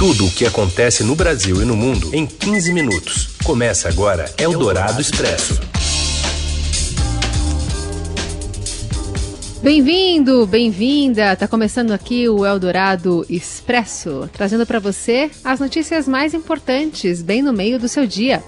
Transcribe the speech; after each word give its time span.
Tudo 0.00 0.28
o 0.28 0.30
que 0.30 0.46
acontece 0.46 1.04
no 1.04 1.14
Brasil 1.14 1.60
e 1.60 1.64
no 1.66 1.76
mundo 1.76 2.08
em 2.14 2.24
15 2.24 2.72
minutos. 2.72 3.36
Começa 3.44 3.86
agora 3.86 4.32
Eldorado 4.38 4.98
Expresso. 4.98 5.60
Bem-vindo, 9.62 10.46
bem-vinda. 10.46 11.36
Tá 11.36 11.46
começando 11.46 11.92
aqui 11.92 12.26
o 12.30 12.46
Eldorado 12.46 13.26
Expresso, 13.28 14.26
trazendo 14.32 14.64
para 14.64 14.78
você 14.78 15.30
as 15.44 15.60
notícias 15.60 16.08
mais 16.08 16.32
importantes 16.32 17.20
bem 17.20 17.42
no 17.42 17.52
meio 17.52 17.78
do 17.78 17.86
seu 17.86 18.06
dia. 18.06 18.42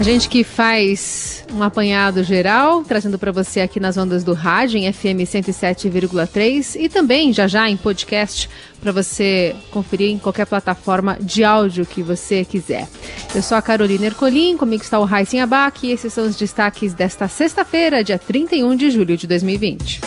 A 0.00 0.02
gente 0.02 0.30
que 0.30 0.42
faz 0.44 1.33
um 1.54 1.62
apanhado 1.62 2.24
geral, 2.24 2.82
trazendo 2.82 3.18
para 3.18 3.30
você 3.30 3.60
aqui 3.60 3.78
nas 3.78 3.96
ondas 3.96 4.24
do 4.24 4.32
rádio 4.32 4.78
em 4.78 4.92
FM 4.92 5.22
107,3 5.24 6.76
e 6.78 6.88
também 6.88 7.32
já 7.32 7.46
já 7.46 7.70
em 7.70 7.76
podcast 7.76 8.50
para 8.80 8.90
você 8.90 9.54
conferir 9.70 10.10
em 10.10 10.18
qualquer 10.18 10.46
plataforma 10.46 11.16
de 11.20 11.44
áudio 11.44 11.86
que 11.86 12.02
você 12.02 12.44
quiser. 12.44 12.88
Eu 13.34 13.42
sou 13.42 13.56
a 13.56 13.62
Carolina 13.62 14.06
Ercolim, 14.06 14.56
comigo 14.56 14.82
está 14.82 14.98
o 14.98 15.04
Raíssen 15.04 15.40
Abac 15.40 15.86
e 15.86 15.92
esses 15.92 16.12
são 16.12 16.26
os 16.26 16.36
destaques 16.36 16.92
desta 16.92 17.28
sexta-feira, 17.28 18.02
dia 18.02 18.18
31 18.18 18.76
de 18.76 18.90
julho 18.90 19.16
de 19.16 19.26
2020. 19.26 20.00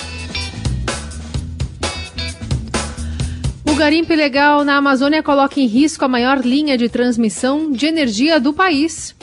O 3.65 3.75
garimpo 3.75 4.11
ilegal 4.11 4.63
na 4.63 4.77
Amazônia 4.77 5.23
coloca 5.23 5.59
em 5.59 5.65
risco 5.65 6.03
a 6.03 6.07
maior 6.07 6.43
linha 6.43 6.77
de 6.77 6.89
transmissão 6.89 7.71
de 7.71 7.85
energia 7.85 8.39
do 8.39 8.53
país. 8.53 9.16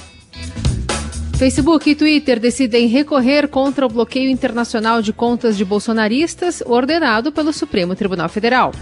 Facebook 1.37 1.91
e 1.91 1.95
Twitter 1.97 2.39
decidem 2.39 2.87
recorrer 2.87 3.49
contra 3.49 3.85
o 3.85 3.89
bloqueio 3.89 4.31
internacional 4.31 5.03
de 5.03 5.13
contas 5.13 5.57
de 5.57 5.65
bolsonaristas 5.65 6.63
ordenado 6.65 7.33
pelo 7.33 7.53
Supremo 7.53 7.97
Tribunal 7.97 8.29
Federal. 8.29 8.73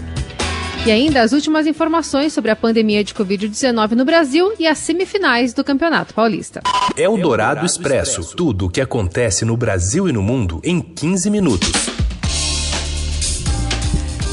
E 0.85 0.91
ainda 0.91 1.21
as 1.21 1.31
últimas 1.31 1.65
informações 1.65 2.31
sobre 2.31 2.51
a 2.51 2.55
pandemia 2.55 3.03
de 3.03 3.13
Covid-19 3.13 3.91
no 3.91 4.05
Brasil 4.05 4.53
e 4.59 4.67
as 4.67 4.77
semifinais 4.77 5.53
do 5.53 5.63
Campeonato 5.63 6.13
Paulista. 6.13 6.61
É 6.95 7.09
o 7.09 7.17
Dourado 7.17 7.65
Expresso. 7.65 8.35
Tudo 8.35 8.67
o 8.67 8.69
que 8.69 8.81
acontece 8.81 9.45
no 9.45 9.57
Brasil 9.57 10.07
e 10.07 10.11
no 10.11 10.21
mundo 10.21 10.61
em 10.63 10.79
15 10.79 11.29
minutos. 11.29 11.71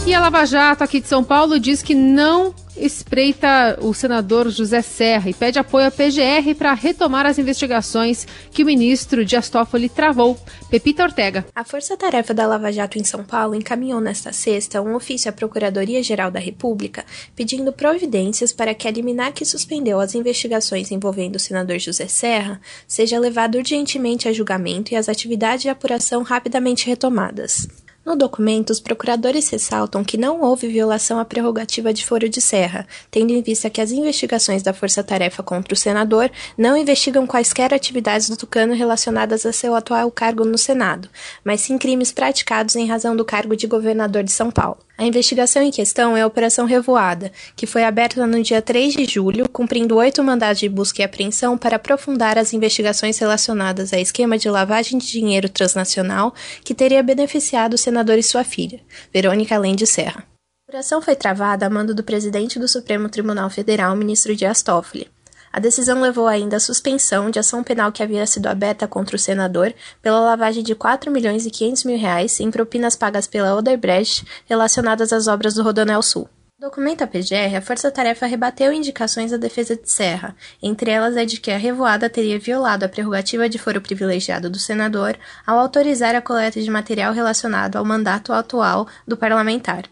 E 0.07 0.13
a 0.13 0.21
Lava 0.21 0.45
Jato 0.45 0.83
aqui 0.83 1.01
de 1.01 1.07
São 1.07 1.23
Paulo 1.23 1.59
diz 1.61 1.83
que 1.83 1.95
não 1.95 2.53
espreita 2.81 3.79
o 3.81 3.93
senador 3.93 4.49
José 4.51 4.83
Serra 4.83 5.31
e 5.31 5.35
pede 5.35 5.59
apoio 5.59 5.87
à 5.87 5.91
PGR 5.91 6.55
para 6.57 6.73
retomar 6.73 7.27
as 7.27 7.39
investigações 7.39 8.27
que 8.51 8.63
o 8.63 8.67
ministro 8.67 9.25
Dias 9.25 9.49
Toffoli 9.49 9.89
travou. 9.89 10.39
Pepita 10.71 11.03
Ortega. 11.03 11.47
A 11.55 11.65
Força-Tarefa 11.65 12.33
da 12.33 12.47
Lava 12.47 12.73
Jato 12.73 12.99
em 12.99 13.05
São 13.05 13.25
Paulo 13.25 13.55
encaminhou 13.55 14.01
nesta 14.01 14.33
sexta 14.33 14.81
um 14.81 14.95
ofício 14.95 15.29
à 15.29 15.33
Procuradoria-Geral 15.33 16.31
da 16.31 16.41
República 16.41 17.05
pedindo 17.35 17.73
providências 17.73 18.53
para 18.53 18.75
que 18.75 18.89
a 18.89 18.91
liminar 18.91 19.33
que 19.33 19.45
suspendeu 19.45 20.01
as 20.01 20.15
investigações 20.15 20.91
envolvendo 20.91 21.37
o 21.37 21.41
senador 21.41 21.79
José 21.79 22.07
Serra 22.07 22.61
seja 22.87 23.19
levado 23.19 23.57
urgentemente 23.57 24.29
a 24.29 24.33
julgamento 24.33 24.93
e 24.93 24.97
as 24.97 25.09
atividades 25.09 25.63
de 25.63 25.69
apuração 25.69 26.23
rapidamente 26.23 26.87
retomadas. 26.87 27.69
No 28.05 28.17
documento, 28.17 28.71
os 28.71 28.81
procuradores 28.81 29.51
ressaltam 29.51 30.03
que 30.03 30.17
não 30.17 30.41
houve 30.41 30.67
violação 30.69 31.19
à 31.19 31.25
prerrogativa 31.25 31.93
de 31.93 32.05
foro 32.05 32.31
de 32.31 32.41
serra, 32.41 32.87
tendo 33.11 33.31
em 33.31 33.43
vista 33.43 33.69
que 33.69 33.81
as 33.81 33.93
investigações 33.93 34.63
da 34.63 34.73
Força 34.73 35.05
Tarefa 35.05 35.43
contra 35.43 35.75
o 35.75 35.77
senador 35.77 36.31
não 36.57 36.77
investigam 36.77 37.27
quaisquer 37.27 37.75
atividades 37.75 38.31
do 38.31 38.39
Tucano 38.39 38.75
relacionadas 38.75 39.45
a 39.45 39.53
seu 39.53 39.75
atual 39.75 40.11
cargo 40.11 40.47
no 40.47 40.57
Senado, 40.57 41.11
mas 41.45 41.61
sim 41.61 41.77
crimes 41.77 42.11
praticados 42.11 42.75
em 42.75 42.87
razão 42.87 43.15
do 43.15 43.25
cargo 43.25 43.55
de 43.55 43.67
governador 43.67 44.25
de 44.25 44.33
São 44.33 44.51
Paulo. 44.51 44.79
A 45.01 45.07
investigação 45.07 45.63
em 45.63 45.71
questão 45.71 46.15
é 46.15 46.21
a 46.21 46.27
Operação 46.27 46.67
Revoada, 46.67 47.33
que 47.57 47.67
foi 47.67 47.85
aberta 47.85 48.27
no 48.27 48.43
dia 48.43 48.61
3 48.61 48.93
de 48.93 49.07
julho, 49.07 49.49
cumprindo 49.49 49.97
oito 49.97 50.23
mandados 50.23 50.61
de 50.61 50.69
busca 50.69 51.01
e 51.01 51.05
apreensão 51.07 51.57
para 51.57 51.77
aprofundar 51.77 52.37
as 52.37 52.53
investigações 52.53 53.19
relacionadas 53.19 53.95
a 53.95 53.99
esquema 53.99 54.37
de 54.37 54.51
lavagem 54.51 54.99
de 54.99 55.11
dinheiro 55.11 55.49
transnacional 55.49 56.35
que 56.63 56.75
teria 56.75 57.03
beneficiado 57.03 57.73
o 57.73 57.79
senador 57.79 58.19
e 58.19 58.23
sua 58.23 58.45
filha, 58.45 58.79
Verônica 59.11 59.57
Lende 59.57 59.87
Serra. 59.87 60.23
A 60.23 60.69
operação 60.69 61.01
foi 61.01 61.17
travada 61.17 61.65
a 61.65 61.71
mando 61.71 61.95
do 61.95 62.05
presidente 62.05 62.59
do 62.59 62.69
Supremo 62.69 63.09
Tribunal 63.09 63.49
Federal, 63.49 63.97
ministro 63.97 64.37
Dias 64.37 64.63
Toffoli. 64.63 65.09
A 65.53 65.59
decisão 65.59 66.01
levou 66.01 66.29
ainda 66.29 66.57
à 66.57 66.61
suspensão 66.61 67.29
de 67.29 67.39
ação 67.39 67.65
penal 67.65 67.91
que 67.91 68.03
havia 68.03 68.25
sido 68.27 68.47
aberta 68.47 68.87
contra 68.87 69.17
o 69.17 69.19
senador 69.19 69.75
pela 70.01 70.21
lavagem 70.21 70.63
de 70.63 70.75
4 70.77 71.11
milhões 71.11 71.45
e 71.45 71.51
500 71.51 71.85
mil 71.85 71.99
reais 71.99 72.39
em 72.39 72.51
propinas 72.51 72.95
pagas 72.95 73.27
pela 73.27 73.57
Odebrecht 73.57 74.25
relacionadas 74.47 75.13
às 75.13 75.27
obras 75.27 75.55
do 75.55 75.63
Rodonel 75.63 76.03
Sul. 76.03 76.29
No 76.61 76.69
documento 76.69 77.03
à 77.03 77.07
PGR, 77.07 77.57
a 77.57 77.63
Força 77.63 77.91
Tarefa 77.91 78.27
rebateu 78.27 78.71
indicações 78.71 79.31
da 79.31 79.39
defesa 79.39 79.75
de 79.75 79.91
Serra, 79.91 80.37
entre 80.63 80.91
elas 80.91 81.17
a 81.17 81.25
de 81.25 81.41
que 81.41 81.51
a 81.51 81.57
revoada 81.57 82.09
teria 82.11 82.39
violado 82.39 82.85
a 82.85 82.89
prerrogativa 82.89 83.49
de 83.49 83.59
foro 83.59 83.81
privilegiado 83.81 84.51
do 84.51 84.59
senador 84.59 85.17
ao 85.47 85.59
autorizar 85.59 86.15
a 86.15 86.21
coleta 86.21 86.61
de 86.61 86.71
material 86.71 87.15
relacionado 87.15 87.77
ao 87.77 87.85
mandato 87.85 88.31
atual 88.31 88.87
do 89.09 89.17
parlamentar. 89.17 89.85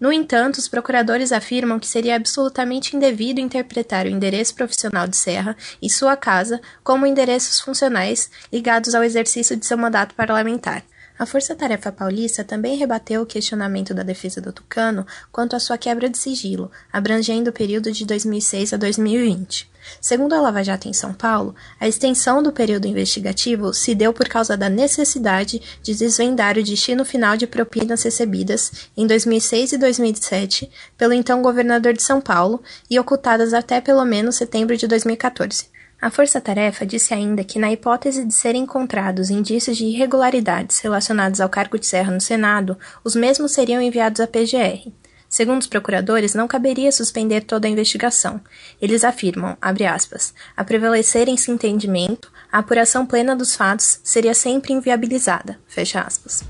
No 0.00 0.12
entanto, 0.12 0.58
os 0.58 0.68
procuradores 0.68 1.32
afirmam 1.32 1.78
que 1.78 1.86
seria 1.86 2.16
absolutamente 2.16 2.96
indevido 2.96 3.40
interpretar 3.40 4.06
o 4.06 4.10
endereço 4.10 4.54
profissional 4.54 5.06
de 5.06 5.16
Serra 5.16 5.56
e 5.80 5.88
sua 5.88 6.16
casa 6.16 6.60
como 6.82 7.06
endereços 7.06 7.60
funcionais 7.60 8.30
ligados 8.52 8.94
ao 8.94 9.04
exercício 9.04 9.56
de 9.56 9.66
seu 9.66 9.78
mandato 9.78 10.14
parlamentar. 10.14 10.82
A 11.16 11.24
Força 11.24 11.54
Tarefa 11.54 11.92
Paulista 11.92 12.42
também 12.42 12.76
rebateu 12.76 13.22
o 13.22 13.26
questionamento 13.26 13.94
da 13.94 14.02
defesa 14.02 14.40
do 14.40 14.52
Tucano 14.52 15.06
quanto 15.30 15.54
à 15.54 15.60
sua 15.60 15.78
quebra 15.78 16.08
de 16.10 16.18
sigilo, 16.18 16.72
abrangendo 16.92 17.50
o 17.50 17.52
período 17.52 17.92
de 17.92 18.04
2006 18.04 18.72
a 18.72 18.76
2020. 18.76 19.70
Segundo 20.00 20.32
a 20.32 20.40
Lava 20.40 20.64
Jato 20.64 20.88
em 20.88 20.92
São 20.92 21.14
Paulo, 21.14 21.54
a 21.78 21.86
extensão 21.86 22.42
do 22.42 22.50
período 22.50 22.88
investigativo 22.88 23.72
se 23.72 23.94
deu 23.94 24.12
por 24.12 24.28
causa 24.28 24.56
da 24.56 24.68
necessidade 24.68 25.62
de 25.82 25.94
desvendar 25.94 26.58
o 26.58 26.64
destino 26.64 27.04
final 27.04 27.36
de 27.36 27.46
propinas 27.46 28.02
recebidas 28.02 28.88
em 28.96 29.06
2006 29.06 29.72
e 29.72 29.78
2007 29.78 30.70
pelo 30.98 31.12
então 31.12 31.42
governador 31.42 31.92
de 31.92 32.02
São 32.02 32.20
Paulo 32.20 32.60
e 32.90 32.98
ocultadas 32.98 33.54
até 33.54 33.80
pelo 33.80 34.04
menos 34.04 34.34
setembro 34.34 34.76
de 34.76 34.88
2014. 34.88 35.73
A 36.04 36.10
força-tarefa 36.10 36.84
disse 36.84 37.14
ainda 37.14 37.42
que, 37.42 37.58
na 37.58 37.72
hipótese 37.72 38.26
de 38.26 38.34
serem 38.34 38.64
encontrados 38.64 39.30
indícios 39.30 39.74
de 39.74 39.86
irregularidades 39.86 40.78
relacionados 40.80 41.40
ao 41.40 41.48
cargo 41.48 41.78
de 41.78 41.86
serra 41.86 42.12
no 42.12 42.20
Senado, 42.20 42.76
os 43.02 43.16
mesmos 43.16 43.52
seriam 43.52 43.80
enviados 43.80 44.20
à 44.20 44.26
PGR. 44.26 44.92
Segundo 45.30 45.62
os 45.62 45.66
procuradores, 45.66 46.34
não 46.34 46.46
caberia 46.46 46.92
suspender 46.92 47.40
toda 47.40 47.66
a 47.66 47.70
investigação. 47.70 48.38
Eles 48.82 49.02
afirmam, 49.02 49.56
aspas, 49.62 50.34
a 50.54 50.62
prevalecer 50.62 51.26
esse 51.26 51.50
entendimento, 51.50 52.30
a 52.52 52.58
apuração 52.58 53.06
plena 53.06 53.34
dos 53.34 53.56
fatos 53.56 53.98
seria 54.04 54.34
sempre 54.34 54.74
inviabilizada, 54.74 55.58
fecha 55.66 56.02
aspas. 56.02 56.44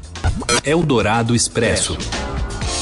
Eldorado 0.65 1.33
Expresso. 1.33 1.97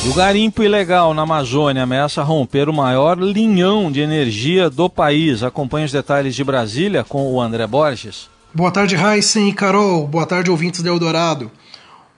O 0.04 0.14
garimpo 0.14 0.64
ilegal 0.64 1.14
na 1.14 1.22
Amazônia 1.22 1.84
ameaça 1.84 2.24
romper 2.24 2.68
o 2.68 2.72
maior 2.72 3.16
linhão 3.16 3.90
de 3.90 4.00
energia 4.00 4.68
do 4.68 4.90
país. 4.90 5.44
Acompanhe 5.44 5.86
os 5.86 5.92
detalhes 5.92 6.34
de 6.34 6.42
Brasília 6.42 7.04
com 7.04 7.32
o 7.32 7.40
André 7.40 7.64
Borges. 7.68 8.28
Boa 8.52 8.72
tarde, 8.72 8.96
Heisen 8.96 9.48
e 9.48 9.52
Carol. 9.52 10.04
Boa 10.08 10.26
tarde, 10.26 10.50
ouvintes 10.50 10.82
do 10.82 10.88
Eldorado. 10.88 11.52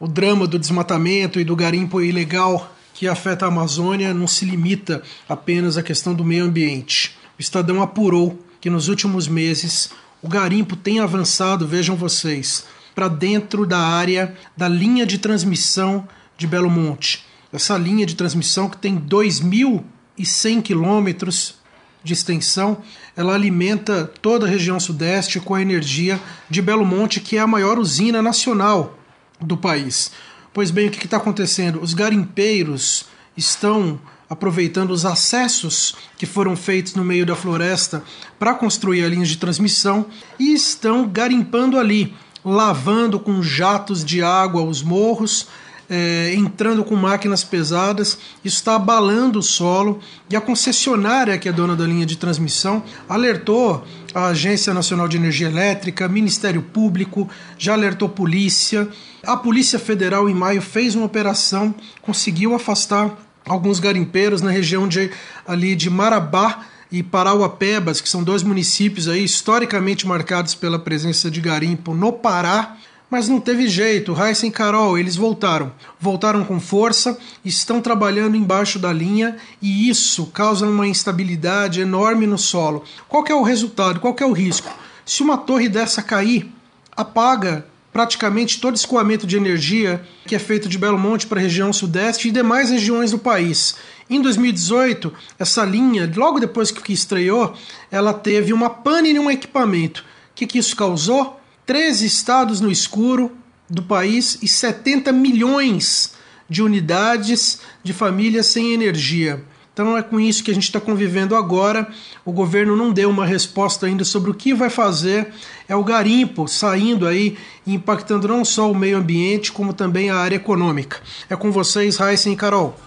O 0.01 0.09
drama 0.09 0.47
do 0.47 0.59
desmatamento 0.59 1.39
e 1.39 1.45
do 1.45 1.55
garimpo 1.55 2.01
ilegal 2.01 2.71
que 2.95 3.07
afeta 3.07 3.45
a 3.45 3.49
Amazônia 3.49 4.15
não 4.15 4.27
se 4.27 4.47
limita 4.47 5.03
apenas 5.29 5.77
à 5.77 5.83
questão 5.83 6.15
do 6.15 6.25
meio 6.25 6.47
ambiente. 6.47 7.15
O 7.39 7.43
Estadão 7.43 7.83
apurou 7.83 8.39
que 8.63 8.71
nos 8.71 8.89
últimos 8.89 9.29
meses 9.29 9.91
o 10.23 10.29
garimpo 10.29 10.75
tem 10.75 11.01
avançado, 11.01 11.69
vejam 11.69 11.97
vocês, 11.97 12.65
para 12.95 13.09
dentro 13.09 13.67
da 13.67 13.79
área 13.79 14.35
da 14.57 14.69
linha 14.69 15.05
de 15.05 15.19
transmissão 15.19 16.09
de 16.39 16.47
Belo 16.47 16.71
Monte 16.71 17.24
essa 17.55 17.79
linha 17.79 18.05
de 18.05 18.17
transmissão 18.17 18.69
que 18.69 18.77
tem 18.77 18.99
2.100 19.01 20.61
quilômetros 20.61 21.55
de 22.03 22.13
extensão, 22.13 22.79
ela 23.17 23.33
alimenta 23.33 24.11
toda 24.21 24.45
a 24.45 24.49
região 24.49 24.81
sudeste 24.81 25.39
com 25.39 25.55
a 25.55 25.63
energia 25.63 26.21
de 26.51 26.61
Belo 26.61 26.85
Monte, 26.85 27.21
que 27.21 27.37
é 27.37 27.41
a 27.41 27.47
maior 27.47 27.79
usina 27.79 28.21
nacional 28.21 28.99
do 29.41 29.57
país. 29.57 30.11
Pois 30.53 30.73
bem, 30.73 30.89
o 30.89 30.91
que 30.91 31.05
está 31.05 31.17
acontecendo? 31.17 31.81
Os 31.81 31.95
garimpeiros 31.95 33.07
estão 33.37 34.01
aproveitando 34.29 34.91
os 34.91 35.07
acessos 35.07 35.95
que 36.19 36.27
foram 36.27 36.57
feitos 36.57 36.97
no 36.97 37.05
meio 37.05 37.25
da 37.25 37.37
floresta 37.37 38.03
para 38.37 38.55
construir 38.55 39.05
a 39.05 39.09
linha 39.09 39.25
de 39.25 39.37
transmissão 39.37 40.07
e 40.41 40.53
estão 40.53 41.09
garimpando 41.09 41.79
ali, 41.79 42.15
lavando 42.45 43.21
com 43.21 43.41
jatos 43.45 44.05
de 44.05 44.23
água 44.25 44.63
os 44.63 44.83
morros 44.83 45.47
é, 45.89 46.35
entrando 46.35 46.85
com 46.85 46.97
máquinas 46.97 47.45
pesadas, 47.45 48.19
isso 48.45 48.57
está 48.57 48.77
abalando 48.77 49.39
o 49.39 49.43
solo 49.43 50.01
e 50.31 50.37
a 50.37 50.41
concessionária, 50.41 51.39
que 51.39 51.49
é 51.49 51.53
dona 51.53 51.77
da 51.77 51.85
linha 51.85 52.07
de 52.07 52.17
transmissão, 52.17 52.83
alertou 53.09 53.85
a 54.15 54.27
Agência 54.27 54.73
Nacional 54.73 55.09
de 55.09 55.17
Energia 55.17 55.49
Elétrica, 55.49 56.09
Ministério 56.09 56.63
Público, 56.63 57.29
já 57.59 57.73
alertou 57.73 58.09
polícia. 58.09 58.89
A 59.25 59.37
Polícia 59.37 59.79
Federal, 59.79 60.29
em 60.29 60.35
maio, 60.35 60.63
fez 60.63 60.95
uma 60.95 61.07
operação, 61.07 61.75
conseguiu 62.01 62.55
afastar 62.55 63.17
alguns 63.45 63.79
garimpeiros 63.81 64.41
na 64.41 64.51
região 64.51 64.89
de, 64.89 65.11
ali 65.47 65.75
de 65.75 65.91
Marabá 65.91 66.67
e 66.91 67.03
Parauapebas, 67.03 68.01
que 68.01 68.09
são 68.09 68.23
dois 68.23 68.43
municípios 68.43 69.09
aí 69.09 69.25
historicamente 69.25 70.07
marcados 70.07 70.55
pela 70.55 70.79
presença 70.79 71.31
de 71.31 71.41
garimpo 71.41 71.93
no 71.93 72.13
Pará. 72.13 72.77
Mas 73.11 73.29
não 73.29 73.39
teve 73.41 73.69
jeito, 73.69 74.13
Raíssa 74.13 74.47
e 74.47 74.51
Carol, 74.51 74.99
eles 74.99 75.15
voltaram. 75.15 75.73
Voltaram 76.01 76.45
com 76.45 76.59
força, 76.59 77.17
estão 77.45 77.81
trabalhando 77.81 78.37
embaixo 78.37 78.79
da 78.79 78.93
linha 78.93 79.37
e 79.61 79.89
isso 79.89 80.27
causa 80.27 80.67
uma 80.67 80.87
instabilidade 80.87 81.81
enorme 81.81 82.27
no 82.27 82.39
solo. 82.39 82.83
Qual 83.09 83.25
é 83.29 83.35
o 83.35 83.43
resultado? 83.43 84.01
Qual 84.01 84.17
é 84.19 84.25
o 84.25 84.33
risco? 84.33 84.73
Se 85.05 85.23
uma 85.23 85.37
torre 85.37 85.69
dessa 85.69 86.03
cair, 86.03 86.51
apaga 86.97 87.67
praticamente 87.93 88.61
todo 88.61 88.75
escoamento 88.75 89.25
de 89.25 89.37
energia 89.37 90.05
que 90.27 90.35
é 90.35 90.39
feito 90.39 90.69
de 90.69 90.77
Belo 90.77 90.99
Monte 90.99 91.29
para 91.29 91.39
a 91.39 91.43
região 91.43 91.73
sudeste 91.73 92.27
e 92.27 92.33
demais 92.33 92.71
regiões 92.71 93.13
do 93.13 93.19
país. 93.19 93.77
Em 94.11 94.21
2018, 94.21 95.13
essa 95.39 95.65
linha, 95.65 96.11
logo 96.17 96.41
depois 96.41 96.73
que 96.73 96.93
estreou, 96.93 97.55
ela 97.93 98.13
teve 98.13 98.53
uma 98.53 98.69
pane 98.69 99.11
em 99.11 99.19
um 99.19 99.31
equipamento. 99.31 100.01
O 100.01 100.35
que, 100.35 100.47
que 100.47 100.59
isso 100.59 100.75
causou? 100.75 101.41
13 101.67 102.07
estados 102.07 102.61
no 102.61 102.71
escuro 102.71 103.33
do 103.69 103.83
país 103.83 104.39
e 104.43 104.49
70 104.49 105.13
milhões 105.13 106.15
de 106.49 106.63
unidades 106.63 107.61
de 107.83 107.93
famílias 107.93 108.47
sem 108.47 108.73
energia. 108.73 109.43
Então 109.73 109.97
é 109.99 110.03
com 110.03 110.21
isso 110.21 110.45
que 110.45 110.53
a 110.53 110.55
gente 110.55 110.65
está 110.65 110.81
convivendo 110.81 111.35
agora. 111.35 111.89
O 112.25 112.31
governo 112.31 112.77
não 112.77 112.93
deu 112.93 113.11
uma 113.11 113.27
resposta 113.27 113.87
ainda 113.87 114.05
sobre 114.05 114.31
o 114.31 114.35
que 114.35 114.55
vai 114.55 114.71
fazer. 114.71 115.33
É 115.69 115.75
o 115.75 115.83
garimpo 115.83 116.47
saindo 116.47 117.09
aí 117.09 117.37
impactando 117.67 118.29
não 118.29 118.45
só 118.45 118.71
o 118.71 118.75
meio 118.75 118.99
ambiente, 118.99 119.51
como 119.51 119.73
também 119.73 120.11
a 120.11 120.17
área 120.17 120.37
econômica. 120.37 120.99
É 121.29 121.35
com 121.35 121.51
vocês, 121.51 121.97
Raíssa 121.97 122.31
e 122.31 122.37
Carol. 122.37 122.79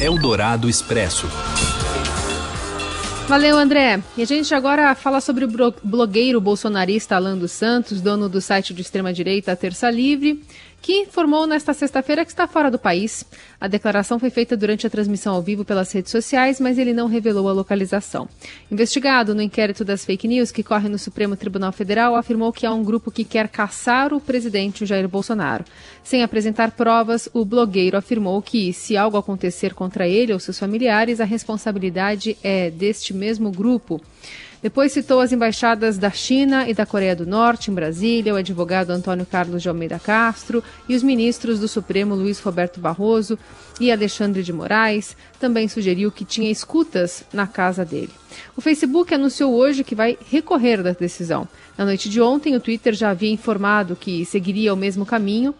Eldorado 0.00 0.70
Expresso. 0.70 1.28
Valeu, 3.28 3.56
André. 3.56 4.02
E 4.16 4.22
a 4.22 4.26
gente 4.26 4.54
agora 4.54 4.94
fala 4.94 5.20
sobre 5.20 5.44
o 5.44 5.74
blogueiro 5.82 6.40
bolsonarista 6.40 7.16
Alan 7.16 7.38
dos 7.38 7.52
Santos, 7.52 8.00
dono 8.00 8.28
do 8.28 8.40
site 8.40 8.74
de 8.74 8.82
extrema-direita 8.82 9.56
Terça 9.56 9.90
Livre, 9.90 10.42
que 10.82 11.02
informou 11.02 11.46
nesta 11.46 11.72
sexta-feira 11.72 12.24
que 12.24 12.32
está 12.32 12.48
fora 12.48 12.68
do 12.68 12.78
país. 12.78 13.24
A 13.60 13.68
declaração 13.68 14.18
foi 14.18 14.30
feita 14.30 14.56
durante 14.56 14.84
a 14.84 14.90
transmissão 14.90 15.32
ao 15.32 15.40
vivo 15.40 15.64
pelas 15.64 15.92
redes 15.92 16.10
sociais, 16.10 16.58
mas 16.58 16.76
ele 16.76 16.92
não 16.92 17.06
revelou 17.06 17.48
a 17.48 17.52
localização. 17.52 18.28
Investigado 18.68 19.32
no 19.32 19.40
inquérito 19.40 19.84
das 19.84 20.04
fake 20.04 20.26
news 20.26 20.50
que 20.50 20.64
corre 20.64 20.88
no 20.88 20.98
Supremo 20.98 21.36
Tribunal 21.36 21.70
Federal, 21.70 22.16
afirmou 22.16 22.52
que 22.52 22.66
há 22.66 22.74
um 22.74 22.82
grupo 22.82 23.12
que 23.12 23.22
quer 23.22 23.46
caçar 23.46 24.12
o 24.12 24.20
presidente 24.20 24.84
Jair 24.84 25.08
Bolsonaro. 25.08 25.64
Sem 26.02 26.24
apresentar 26.24 26.72
provas, 26.72 27.28
o 27.32 27.44
blogueiro 27.44 27.96
afirmou 27.96 28.42
que, 28.42 28.72
se 28.72 28.96
algo 28.96 29.16
acontecer 29.16 29.74
contra 29.74 30.08
ele 30.08 30.32
ou 30.32 30.40
seus 30.40 30.58
familiares, 30.58 31.20
a 31.20 31.24
responsabilidade 31.24 32.36
é 32.42 32.70
deste 32.70 33.14
mesmo 33.14 33.52
grupo. 33.52 34.00
Depois 34.62 34.92
citou 34.92 35.18
as 35.18 35.32
embaixadas 35.32 35.98
da 35.98 36.12
China 36.12 36.68
e 36.68 36.72
da 36.72 36.86
Coreia 36.86 37.16
do 37.16 37.26
Norte 37.26 37.68
em 37.68 37.74
Brasília, 37.74 38.32
o 38.32 38.36
advogado 38.36 38.90
Antônio 38.90 39.26
Carlos 39.26 39.60
de 39.60 39.68
Almeida 39.68 39.98
Castro 39.98 40.62
e 40.88 40.94
os 40.94 41.02
ministros 41.02 41.58
do 41.58 41.66
Supremo 41.66 42.14
Luiz 42.14 42.38
Roberto 42.38 42.78
Barroso 42.78 43.36
e 43.80 43.90
Alexandre 43.90 44.40
de 44.44 44.52
Moraes. 44.52 45.16
Também 45.40 45.66
sugeriu 45.66 46.12
que 46.12 46.24
tinha 46.24 46.48
escutas 46.48 47.24
na 47.32 47.44
casa 47.44 47.84
dele. 47.84 48.12
O 48.56 48.60
Facebook 48.60 49.12
anunciou 49.12 49.52
hoje 49.52 49.82
que 49.82 49.96
vai 49.96 50.16
recorrer 50.30 50.80
da 50.80 50.92
decisão. 50.92 51.48
Na 51.76 51.84
noite 51.84 52.08
de 52.08 52.20
ontem, 52.20 52.54
o 52.54 52.60
Twitter 52.60 52.94
já 52.94 53.10
havia 53.10 53.32
informado 53.32 53.96
que 53.96 54.24
seguiria 54.24 54.72
o 54.72 54.76
mesmo 54.76 55.04
caminho 55.04 55.52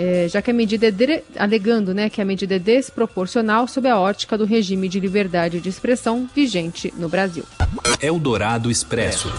é, 0.00 0.26
já 0.26 0.40
que 0.40 0.50
a 0.50 0.54
medida 0.54 0.86
é 0.86 0.90
de, 0.90 1.22
alegando 1.36 1.92
né, 1.92 2.08
que 2.08 2.22
a 2.22 2.24
medida 2.24 2.56
é 2.56 2.58
desproporcional 2.58 3.68
sob 3.68 3.86
a 3.86 4.00
ótica 4.00 4.38
do 4.38 4.46
regime 4.46 4.88
de 4.88 4.98
liberdade 4.98 5.60
de 5.60 5.68
expressão 5.68 6.26
vigente 6.34 6.90
no 6.96 7.06
Brasil. 7.06 7.44
Eldorado 8.00 8.70
Expresso. 8.70 9.30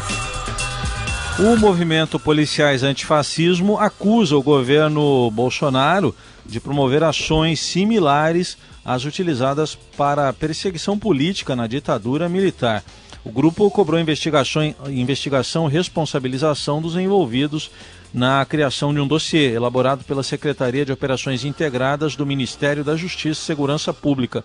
O 1.40 1.58
movimento 1.58 2.20
Policiais 2.20 2.84
Antifascismo 2.84 3.80
acusa 3.80 4.38
o 4.38 4.44
governo 4.44 5.32
Bolsonaro 5.32 6.16
de 6.46 6.60
promover 6.60 7.04
ações 7.04 7.60
similares 7.60 8.56
às 8.86 9.04
utilizadas 9.04 9.74
para 9.98 10.30
a 10.30 10.34
perseguição 10.34 10.96
política 10.96 11.56
na 11.56 11.66
ditadura 11.66 12.30
militar. 12.30 12.84
O 13.24 13.32
grupo 13.32 13.70
cobrou 13.70 14.00
investigação, 14.00 14.74
investigação 14.88 15.68
responsabilização 15.68 16.82
dos 16.82 16.96
envolvidos 16.96 17.70
na 18.12 18.44
criação 18.46 18.94
de 18.94 19.00
um 19.00 19.08
dossiê 19.08 19.54
elaborado 19.54 20.04
pela 20.04 20.24
Secretaria 20.24 20.84
de 20.84 20.92
Operações 20.92 21.46
Integradas 21.46 22.16
do 22.16 22.26
Ministério 22.26 22.84
da 22.84 22.96
Justiça 22.96 23.42
e 23.42 23.46
Segurança 23.46 23.94
Pública. 23.94 24.44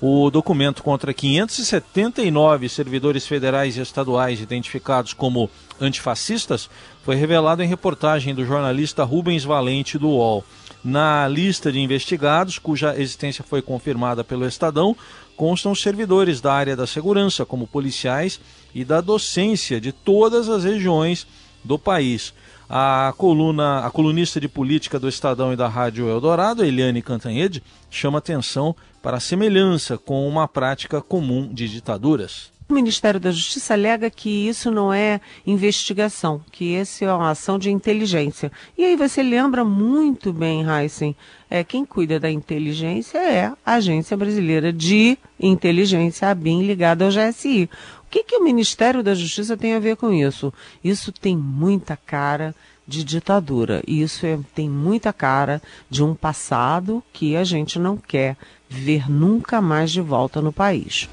O 0.00 0.30
documento 0.30 0.82
contra 0.82 1.14
579 1.14 2.68
servidores 2.68 3.26
federais 3.26 3.76
e 3.76 3.80
estaduais 3.80 4.40
identificados 4.40 5.12
como 5.12 5.50
antifascistas 5.80 6.68
foi 7.02 7.16
revelado 7.16 7.62
em 7.62 7.68
reportagem 7.68 8.34
do 8.34 8.44
jornalista 8.44 9.02
Rubens 9.02 9.44
Valente 9.44 9.98
do 9.98 10.08
UOL. 10.08 10.44
Na 10.84 11.26
lista 11.26 11.72
de 11.72 11.80
investigados, 11.80 12.58
cuja 12.58 12.94
existência 12.96 13.44
foi 13.44 13.60
confirmada 13.60 14.22
pelo 14.22 14.46
Estadão, 14.46 14.96
constam 15.38 15.72
servidores 15.72 16.40
da 16.40 16.52
área 16.52 16.74
da 16.74 16.84
segurança, 16.84 17.46
como 17.46 17.64
policiais, 17.64 18.40
e 18.74 18.84
da 18.84 19.00
docência 19.00 19.80
de 19.80 19.92
todas 19.92 20.48
as 20.48 20.64
regiões 20.64 21.28
do 21.62 21.78
país. 21.78 22.34
A 22.68 23.14
coluna, 23.16 23.86
a 23.86 23.90
colunista 23.90 24.40
de 24.40 24.48
política 24.48 24.98
do 24.98 25.08
Estadão 25.08 25.52
e 25.52 25.56
da 25.56 25.68
Rádio 25.68 26.08
Eldorado, 26.08 26.64
Eliane 26.64 27.00
Cantanhede, 27.00 27.62
chama 27.88 28.18
atenção 28.18 28.74
para 29.00 29.18
a 29.18 29.20
semelhança 29.20 29.96
com 29.96 30.28
uma 30.28 30.48
prática 30.48 31.00
comum 31.00 31.48
de 31.54 31.68
ditaduras. 31.68 32.57
O 32.68 32.74
Ministério 32.74 33.18
da 33.18 33.30
Justiça 33.30 33.72
alega 33.72 34.10
que 34.10 34.28
isso 34.28 34.70
não 34.70 34.92
é 34.92 35.22
investigação, 35.46 36.42
que 36.52 36.74
esse 36.74 37.02
é 37.02 37.10
uma 37.10 37.30
ação 37.30 37.58
de 37.58 37.70
inteligência. 37.70 38.52
E 38.76 38.84
aí 38.84 38.94
você 38.94 39.22
lembra 39.22 39.64
muito 39.64 40.34
bem, 40.34 40.66
Heisen, 40.68 41.16
é, 41.48 41.64
quem 41.64 41.86
cuida 41.86 42.20
da 42.20 42.30
inteligência 42.30 43.16
é 43.16 43.46
a 43.64 43.74
Agência 43.76 44.18
Brasileira 44.18 44.70
de 44.70 45.16
Inteligência, 45.40 46.28
a 46.28 46.34
BIM, 46.34 46.62
ligada 46.62 47.06
ao 47.06 47.10
GSI. 47.10 47.70
O 48.06 48.10
que, 48.10 48.22
que 48.22 48.36
o 48.36 48.44
Ministério 48.44 49.02
da 49.02 49.14
Justiça 49.14 49.56
tem 49.56 49.72
a 49.72 49.78
ver 49.78 49.96
com 49.96 50.12
isso? 50.12 50.52
Isso 50.84 51.10
tem 51.10 51.34
muita 51.34 51.96
cara 51.96 52.54
de 52.86 53.02
ditadura. 53.02 53.82
Isso 53.86 54.26
é, 54.26 54.38
tem 54.54 54.68
muita 54.68 55.10
cara 55.10 55.62
de 55.88 56.02
um 56.02 56.14
passado 56.14 57.02
que 57.14 57.34
a 57.34 57.44
gente 57.44 57.78
não 57.78 57.96
quer 57.96 58.36
ver 58.68 59.10
nunca 59.10 59.60
mais 59.60 59.90
de 59.90 60.00
volta 60.00 60.42
no 60.42 60.52
país. 60.52 61.08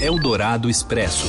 Eldorado 0.00 0.70
Expresso. 0.70 1.26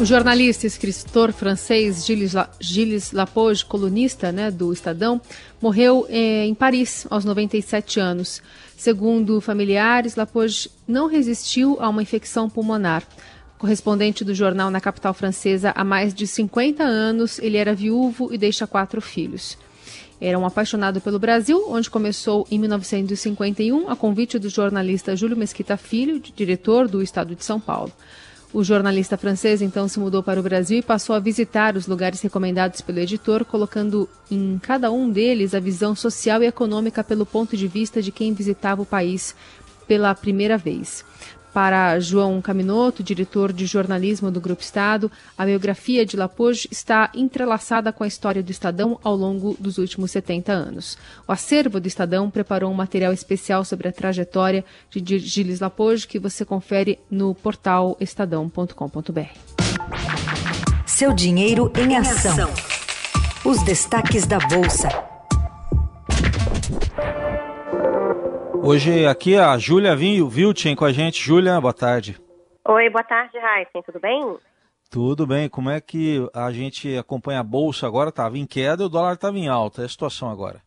O 0.00 0.04
jornalista 0.04 0.64
e 0.64 0.66
escritor 0.66 1.30
francês 1.30 2.06
Gilles, 2.06 2.32
La, 2.32 2.48
Gilles 2.58 3.12
Lapouge, 3.12 3.64
colunista 3.64 4.32
né, 4.32 4.50
do 4.50 4.72
Estadão, 4.72 5.20
morreu 5.60 6.06
eh, 6.08 6.46
em 6.46 6.54
Paris 6.54 7.06
aos 7.10 7.22
97 7.22 8.00
anos. 8.00 8.40
Segundo 8.78 9.42
familiares, 9.42 10.16
Lapouge 10.16 10.70
não 10.88 11.06
resistiu 11.06 11.76
a 11.80 11.88
uma 11.90 12.02
infecção 12.02 12.48
pulmonar. 12.48 13.02
Correspondente 13.58 14.24
do 14.24 14.34
jornal 14.34 14.70
na 14.70 14.80
capital 14.80 15.12
francesa 15.12 15.70
há 15.76 15.84
mais 15.84 16.14
de 16.14 16.26
50 16.26 16.82
anos, 16.82 17.38
ele 17.38 17.58
era 17.58 17.74
viúvo 17.74 18.32
e 18.32 18.38
deixa 18.38 18.66
quatro 18.66 19.02
filhos. 19.02 19.58
Era 20.20 20.38
um 20.38 20.44
apaixonado 20.44 21.00
pelo 21.00 21.18
Brasil, 21.18 21.64
onde 21.68 21.88
começou 21.88 22.46
em 22.50 22.58
1951 22.58 23.88
a 23.88 23.96
convite 23.96 24.38
do 24.38 24.50
jornalista 24.50 25.16
Júlio 25.16 25.36
Mesquita 25.36 25.76
Filho, 25.78 26.20
diretor 26.20 26.86
do 26.86 27.02
Estado 27.02 27.34
de 27.34 27.42
São 27.44 27.58
Paulo. 27.58 27.90
O 28.52 28.64
jornalista 28.64 29.16
francês 29.16 29.62
então 29.62 29.86
se 29.86 30.00
mudou 30.00 30.24
para 30.24 30.40
o 30.40 30.42
Brasil 30.42 30.78
e 30.78 30.82
passou 30.82 31.14
a 31.14 31.20
visitar 31.20 31.76
os 31.76 31.86
lugares 31.86 32.20
recomendados 32.20 32.80
pelo 32.80 32.98
editor, 32.98 33.44
colocando 33.44 34.08
em 34.28 34.58
cada 34.58 34.90
um 34.90 35.08
deles 35.08 35.54
a 35.54 35.60
visão 35.60 35.94
social 35.94 36.42
e 36.42 36.46
econômica 36.46 37.04
pelo 37.04 37.24
ponto 37.24 37.56
de 37.56 37.68
vista 37.68 38.02
de 38.02 38.10
quem 38.10 38.34
visitava 38.34 38.82
o 38.82 38.86
país 38.86 39.36
pela 39.86 40.14
primeira 40.14 40.58
vez. 40.58 41.04
Para 41.52 41.98
João 41.98 42.40
Caminoto, 42.40 43.02
diretor 43.02 43.52
de 43.52 43.66
jornalismo 43.66 44.30
do 44.30 44.40
Grupo 44.40 44.62
Estado, 44.62 45.10
a 45.36 45.44
biografia 45.44 46.06
de 46.06 46.16
Lapouge 46.16 46.68
está 46.70 47.10
entrelaçada 47.14 47.92
com 47.92 48.04
a 48.04 48.06
história 48.06 48.42
do 48.42 48.50
Estadão 48.50 48.98
ao 49.02 49.16
longo 49.16 49.56
dos 49.58 49.78
últimos 49.78 50.10
70 50.12 50.52
anos. 50.52 50.96
O 51.26 51.32
acervo 51.32 51.80
do 51.80 51.88
Estadão 51.88 52.30
preparou 52.30 52.70
um 52.70 52.74
material 52.74 53.12
especial 53.12 53.64
sobre 53.64 53.88
a 53.88 53.92
trajetória 53.92 54.64
de 54.90 55.18
Gilles 55.18 55.60
Lapouge 55.60 56.06
que 56.06 56.18
você 56.18 56.44
confere 56.44 56.98
no 57.10 57.34
portal 57.34 57.96
estadão.com.br. 58.00 59.20
Seu 60.86 61.12
dinheiro 61.12 61.72
em 61.76 61.96
ação. 61.96 62.50
Os 63.44 63.62
destaques 63.62 64.26
da 64.26 64.38
Bolsa. 64.38 65.09
Hoje 68.62 69.06
aqui 69.06 69.36
a 69.36 69.56
Júlia 69.56 69.96
Vilchen 69.96 70.76
com 70.76 70.84
a 70.84 70.92
gente. 70.92 71.22
Júlia, 71.22 71.58
boa 71.60 71.72
tarde. 71.72 72.20
Oi, 72.68 72.90
boa 72.90 73.02
tarde, 73.02 73.38
Raíssen. 73.38 73.82
Tudo 73.82 73.98
bem? 73.98 74.36
Tudo 74.90 75.26
bem. 75.26 75.48
Como 75.48 75.70
é 75.70 75.80
que 75.80 76.28
a 76.34 76.52
gente 76.52 76.94
acompanha 76.96 77.40
a 77.40 77.44
Bolsa 77.44 77.86
agora? 77.86 78.10
Estava 78.10 78.36
em 78.36 78.46
queda 78.46 78.82
e 78.82 78.86
o 78.86 78.88
dólar 78.88 79.14
estava 79.14 79.38
em 79.38 79.48
alta. 79.48 79.82
É 79.82 79.86
a 79.86 79.88
situação 79.88 80.30
agora? 80.30 80.60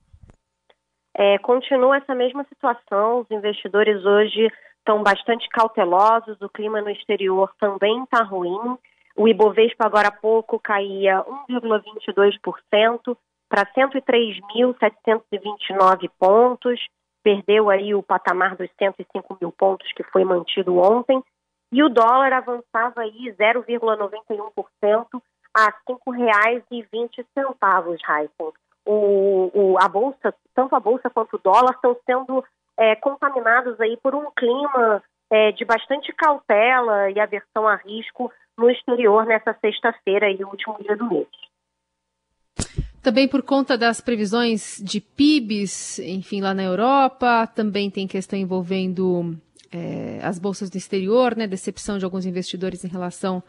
É, 1.15 1.37
continua 1.37 1.97
essa 1.97 2.15
mesma 2.15 2.43
situação. 2.45 3.19
Os 3.19 3.29
investidores 3.29 4.03
hoje 4.03 4.51
estão 4.79 5.03
bastante 5.03 5.47
cautelosos. 5.49 6.41
O 6.41 6.49
clima 6.49 6.81
no 6.81 6.89
exterior 6.89 7.53
também 7.59 8.03
está 8.03 8.23
ruim. 8.23 8.75
O 9.15 9.27
Ibovespa 9.27 9.85
agora 9.85 10.07
há 10.07 10.11
pouco 10.11 10.59
caía 10.59 11.23
1,22% 11.49 13.15
para 13.47 13.67
103.729 13.67 16.09
pontos, 16.17 16.79
perdeu 17.23 17.69
aí 17.69 17.95
o 17.95 18.03
patamar 18.03 18.55
dos 18.55 18.69
105 18.77 19.37
mil 19.39 19.51
pontos 19.51 19.91
que 19.93 20.03
foi 20.03 20.23
mantido 20.23 20.77
ontem, 20.77 21.23
e 21.71 21.81
o 21.81 21.89
dólar 21.89 22.33
avançava 22.33 23.01
aí 23.01 23.33
0,91% 23.33 25.21
a 25.55 25.65
R$ 25.65 25.73
5,20, 25.89 27.25
Heisen. 28.07 28.53
O, 28.85 29.49
o, 29.53 29.77
a 29.81 29.87
bolsa, 29.87 30.33
tanto 30.53 30.75
a 30.75 30.79
bolsa 30.79 31.09
quanto 31.09 31.35
o 31.35 31.39
dólar 31.39 31.71
estão 31.71 31.97
sendo 32.05 32.43
é, 32.77 32.95
contaminados 32.95 33.79
aí 33.79 33.97
por 33.97 34.13
um 34.13 34.29
clima 34.31 35.01
é, 35.31 35.51
de 35.51 35.63
bastante 35.65 36.11
cautela 36.13 37.09
e 37.09 37.19
aversão 37.19 37.67
a 37.67 37.75
risco 37.75 38.31
no 38.57 38.69
exterior 38.69 39.25
nessa 39.25 39.53
sexta-feira 39.53 40.29
e 40.29 40.43
último 40.43 40.77
dia 40.79 40.95
do 40.95 41.05
mês. 41.05 41.27
Também 43.03 43.27
por 43.27 43.43
conta 43.43 43.77
das 43.77 43.99
previsões 43.99 44.81
de 44.81 45.01
PIBs, 45.01 45.99
enfim, 45.99 46.39
lá 46.39 46.53
na 46.53 46.63
Europa, 46.63 47.45
também 47.53 47.91
tem 47.91 48.07
questão 48.07 48.39
envolvendo 48.39 49.35
é, 49.73 50.19
as 50.23 50.39
bolsas 50.39 50.69
do 50.69 50.77
exterior, 50.77 51.35
né? 51.35 51.45
Decepção 51.45 51.97
de 51.97 52.05
alguns 52.05 52.25
investidores 52.25 52.85
em 52.85 52.87
relação 52.87 53.43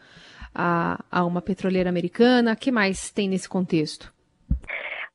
a, 0.53 0.99
a 1.09 1.23
uma 1.23 1.41
petroleira 1.41 1.89
americana. 1.89 2.51
O 2.51 2.57
que 2.57 2.69
mais 2.69 3.09
tem 3.11 3.29
nesse 3.29 3.47
contexto? 3.47 4.13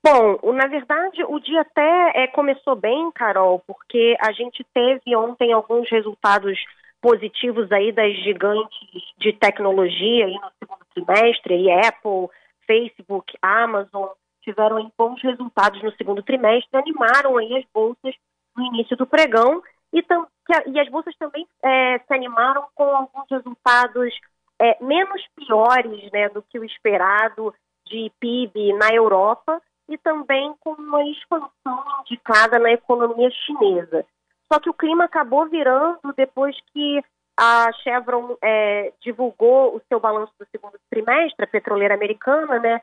Bom, 0.02 0.38
na 0.54 0.66
verdade, 0.66 1.22
o 1.28 1.38
dia 1.38 1.60
até 1.60 2.22
é, 2.22 2.26
começou 2.28 2.74
bem, 2.74 3.10
Carol, 3.12 3.62
porque 3.66 4.16
a 4.22 4.32
gente 4.32 4.64
teve 4.72 5.14
ontem 5.14 5.52
alguns 5.52 5.90
resultados 5.90 6.58
positivos 7.02 7.70
aí 7.70 7.92
das 7.92 8.14
gigantes 8.24 8.78
de 9.18 9.34
tecnologia 9.34 10.24
aí 10.24 10.32
no 10.32 10.50
segundo 10.58 10.86
trimestre, 10.94 11.54
aí 11.54 11.86
Apple, 11.86 12.28
Facebook, 12.66 13.36
Amazon, 13.42 14.08
tiveram 14.50 14.76
aí 14.76 14.88
bons 14.98 15.22
resultados 15.22 15.82
no 15.82 15.92
segundo 15.92 16.22
trimestre, 16.22 16.78
animaram 16.78 17.36
aí 17.36 17.56
as 17.56 17.64
bolsas 17.72 18.14
no 18.56 18.64
início 18.64 18.96
do 18.96 19.06
pregão 19.06 19.62
e, 19.92 20.02
tam, 20.02 20.26
e 20.66 20.80
as 20.80 20.88
bolsas 20.88 21.14
também 21.16 21.46
é, 21.62 21.98
se 21.98 22.12
animaram 22.12 22.66
com 22.74 22.84
alguns 22.84 23.26
resultados 23.30 24.12
é, 24.60 24.76
menos 24.82 25.22
piores 25.36 26.10
né, 26.12 26.28
do 26.28 26.42
que 26.42 26.58
o 26.58 26.64
esperado 26.64 27.54
de 27.86 28.10
PIB 28.20 28.72
na 28.74 28.90
Europa 28.90 29.60
e 29.88 29.96
também 29.98 30.54
com 30.60 30.72
uma 30.72 31.02
expansão 31.04 31.84
indicada 32.00 32.58
na 32.58 32.72
economia 32.72 33.30
chinesa. 33.30 34.04
Só 34.52 34.60
que 34.60 34.70
o 34.70 34.74
clima 34.74 35.04
acabou 35.04 35.48
virando 35.48 36.12
depois 36.16 36.56
que 36.72 37.02
a 37.36 37.72
Chevron 37.82 38.36
é, 38.42 38.92
divulgou 39.00 39.74
o 39.74 39.80
seu 39.88 39.98
balanço 39.98 40.32
do 40.38 40.46
segundo 40.50 40.78
trimestre, 40.90 41.44
a 41.44 41.48
petroleira 41.48 41.94
americana, 41.94 42.58
né? 42.58 42.80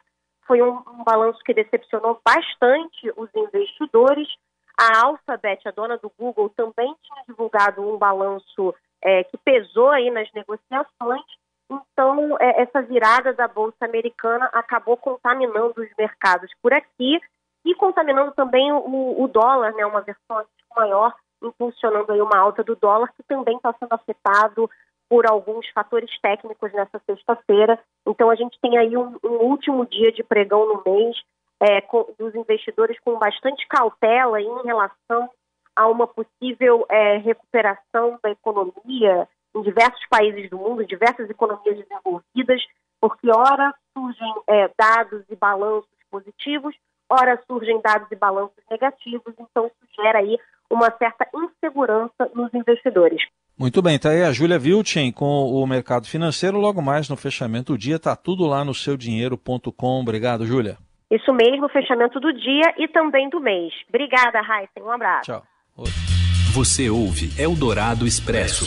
Foi 0.48 0.62
um, 0.62 0.82
um 0.88 1.04
balanço 1.04 1.40
que 1.44 1.54
decepcionou 1.54 2.20
bastante 2.26 3.12
os 3.16 3.30
investidores. 3.36 4.28
A 4.80 5.06
Alphabet, 5.06 5.68
a 5.68 5.72
dona 5.72 5.98
do 5.98 6.12
Google, 6.18 6.50
também 6.50 6.96
tinha 7.04 7.24
divulgado 7.28 7.82
um 7.82 7.98
balanço 7.98 8.74
é, 9.04 9.24
que 9.26 9.38
pesou 9.38 9.90
aí 9.90 10.10
nas 10.10 10.32
negociações. 10.34 11.26
Então, 11.70 12.38
é, 12.40 12.62
essa 12.62 12.82
virada 12.82 13.34
da 13.34 13.48
Bolsa 13.48 13.84
Americana 13.84 14.50
acabou 14.54 14.96
contaminando 14.96 15.82
os 15.82 15.90
mercados 15.98 16.50
por 16.62 16.74
aqui 16.74 17.20
e 17.66 17.76
contaminando 17.76 18.32
também 18.32 18.72
o, 18.72 19.22
o 19.22 19.28
dólar, 19.28 19.74
né, 19.74 19.86
uma 19.86 20.02
versão 20.02 20.46
maior 20.76 21.14
impulsionando 21.42 22.12
aí 22.12 22.22
uma 22.22 22.38
alta 22.38 22.64
do 22.64 22.76
dólar, 22.76 23.12
que 23.16 23.24
também 23.24 23.58
está 23.58 23.74
sendo 23.74 23.94
afetado 23.94 24.70
por 25.10 25.26
alguns 25.26 25.68
fatores 25.70 26.10
técnicos 26.22 26.72
nessa 26.74 27.00
sexta-feira. 27.06 27.80
Então, 28.06 28.30
a 28.30 28.36
gente 28.36 28.60
tem 28.62 28.78
aí 28.78 28.96
um, 28.98 29.18
um, 29.24 29.46
último 29.46 29.86
dia 29.86 30.12
de 30.12 30.24
pregão 30.24 30.68
no 30.68 30.84
mês 30.86 31.16
é, 31.60 31.82
com, 31.82 32.06
dos 32.20 32.36
investidores 32.36 33.00
com 33.00 33.18
bastante 33.18 33.66
cautela 33.68 34.42
em 34.42 34.64
relação 34.64 35.30
a 35.76 35.88
uma 35.88 36.08
possível 36.08 36.86
é, 36.90 37.18
recuperação 37.18 38.20
da 38.24 38.32
economia 38.32 39.28
em 39.56 39.62
diversos 39.62 40.06
países 40.10 40.50
do 40.50 40.58
mundo, 40.58 40.86
diversas 40.86 41.30
economias 41.30 41.78
desenvolvidas, 41.78 42.62
porque 43.00 43.30
ora 43.30 43.74
surgem 43.94 44.34
é, 44.48 44.70
dados 44.78 45.24
e 45.30 45.36
balanços 45.36 45.90
positivos, 46.10 46.76
ora 47.10 47.42
surgem 47.48 47.80
dados 47.82 48.08
e 48.12 48.16
balanços 48.16 48.64
negativos, 48.70 49.34
então 49.40 49.68
isso 49.68 50.02
gera 50.02 50.20
aí 50.20 50.38
uma 50.70 50.92
certa 50.98 51.28
insegurança 51.34 52.30
nos 52.34 52.54
investidores. 52.54 53.22
Muito 53.60 53.82
bem, 53.82 53.96
está 53.96 54.12
aí 54.12 54.22
a 54.22 54.32
Júlia 54.32 54.60
Vilchen 54.60 55.12
com 55.12 55.52
o 55.52 55.66
mercado 55.66 56.06
financeiro. 56.06 56.60
Logo 56.60 56.80
mais 56.80 57.10
no 57.10 57.18
fechamento 57.18 57.74
do 57.74 57.78
dia, 57.78 57.96
está 57.96 58.16
tudo 58.16 58.46
lá 58.46 58.64
no 58.64 58.72
seudinheiro.com. 58.72 60.00
Obrigado, 60.00 60.46
Júlia. 60.46 60.78
Isso 61.10 61.34
mesmo, 61.34 61.68
fechamento 61.70 62.20
do 62.20 62.32
dia 62.34 62.76
e 62.78 62.88
também 62.88 63.28
do 63.30 63.40
mês. 63.40 63.74
Obrigada, 63.90 64.42
Raíssa. 64.42 64.80
Um 64.80 64.92
abraço. 64.92 65.32
Tchau. 65.32 65.44
Você 66.54 66.88
ouve 66.90 67.32
Eldorado 67.42 68.06
Expresso. 68.06 68.66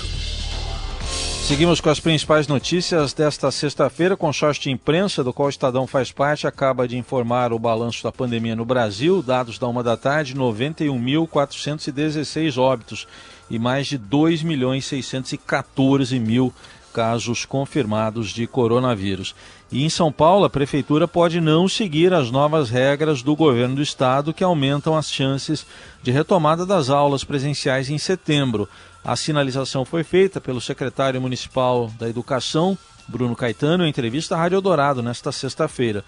Seguimos 1.47 1.81
com 1.81 1.89
as 1.91 2.01
principais 2.01 2.49
notícias 2.49 3.13
desta 3.13 3.51
sexta-feira. 3.51 4.15
O 4.15 4.17
consórcio 4.17 4.63
de 4.63 4.71
imprensa, 4.71 5.25
do 5.25 5.33
qual 5.33 5.47
o 5.47 5.51
Estadão 5.51 5.85
faz 5.87 6.13
parte, 6.13 6.47
acaba 6.47 6.87
de 6.87 6.97
informar 6.97 7.53
o 7.53 7.59
balanço 7.59 8.05
da 8.05 8.13
pandemia 8.13 8.55
no 8.55 8.65
Brasil. 8.65 9.21
Dados 9.23 9.59
da 9.59 9.67
uma 9.67 9.83
da 9.83 9.97
tarde: 9.97 10.37
91.416 10.37 12.57
óbitos 12.57 13.09
e 13.51 13.59
mais 13.59 13.87
de 13.87 13.99
2 13.99 14.43
milhões 14.43 14.85
614 14.87 16.19
mil 16.19 16.55
casos 16.93 17.45
confirmados 17.45 18.31
de 18.31 18.47
coronavírus. 18.47 19.35
E 19.71 19.85
em 19.85 19.89
São 19.89 20.11
Paulo, 20.11 20.45
a 20.45 20.51
prefeitura 20.51 21.07
pode 21.07 21.41
não 21.41 21.69
seguir 21.69 22.13
as 22.13 22.31
novas 22.31 22.69
regras 22.69 23.23
do 23.23 23.37
governo 23.37 23.77
do 23.77 23.83
estado 23.83 24.35
que 24.35 24.43
aumentam 24.43 24.97
as 24.97 25.11
chances 25.11 25.65
de 26.03 26.11
retomada 26.11 26.67
das 26.67 26.91
aulas 26.91 27.23
presenciais 27.23 27.89
em 27.89 27.99
setembro. 27.99 28.69
A 29.05 29.15
sinalização 29.15 29.85
foi 29.85 30.03
feita 30.03 30.41
pelo 30.41 30.61
secretário 30.61 31.21
municipal 31.21 31.91
da 31.99 32.09
Educação, 32.09 32.77
Bruno 33.07 33.37
Caetano, 33.37 33.85
em 33.85 33.89
entrevista 33.89 34.35
à 34.35 34.39
Rádio 34.39 34.57
Eldorado 34.57 35.03
nesta 35.03 35.33
sexta-feira. 35.33 36.05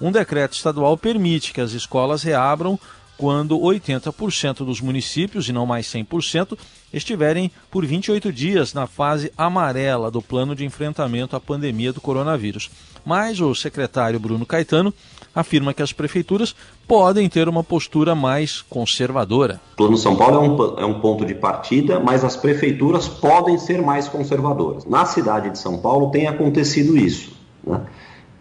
Um 0.00 0.10
decreto 0.10 0.54
estadual 0.54 0.96
permite 0.96 1.52
que 1.52 1.60
as 1.60 1.72
escolas 1.72 2.22
reabram 2.22 2.78
quando 3.16 3.58
80% 3.58 4.64
dos 4.64 4.80
municípios, 4.80 5.48
e 5.48 5.52
não 5.52 5.66
mais 5.66 5.86
100%, 5.86 6.58
estiverem 6.96 7.50
por 7.70 7.84
28 7.84 8.32
dias 8.32 8.72
na 8.72 8.86
fase 8.86 9.32
amarela 9.36 10.10
do 10.10 10.22
plano 10.22 10.54
de 10.54 10.64
enfrentamento 10.64 11.36
à 11.36 11.40
pandemia 11.40 11.92
do 11.92 12.00
coronavírus. 12.00 12.70
Mas 13.04 13.40
o 13.40 13.54
secretário 13.54 14.18
Bruno 14.18 14.46
Caetano 14.46 14.94
afirma 15.34 15.74
que 15.74 15.82
as 15.82 15.92
prefeituras 15.92 16.54
podem 16.86 17.28
ter 17.28 17.48
uma 17.48 17.64
postura 17.64 18.14
mais 18.14 18.62
conservadora. 18.62 19.60
O 19.72 19.76
Plano 19.76 19.96
São 19.96 20.16
Paulo 20.16 20.36
é 20.36 20.48
um, 20.48 20.78
é 20.80 20.86
um 20.86 21.00
ponto 21.00 21.24
de 21.24 21.34
partida, 21.34 21.98
mas 21.98 22.24
as 22.24 22.36
prefeituras 22.36 23.08
podem 23.08 23.58
ser 23.58 23.82
mais 23.82 24.08
conservadoras. 24.08 24.84
Na 24.84 25.04
cidade 25.04 25.50
de 25.50 25.58
São 25.58 25.78
Paulo 25.78 26.10
tem 26.10 26.28
acontecido 26.28 26.96
isso. 26.96 27.32
Né? 27.66 27.80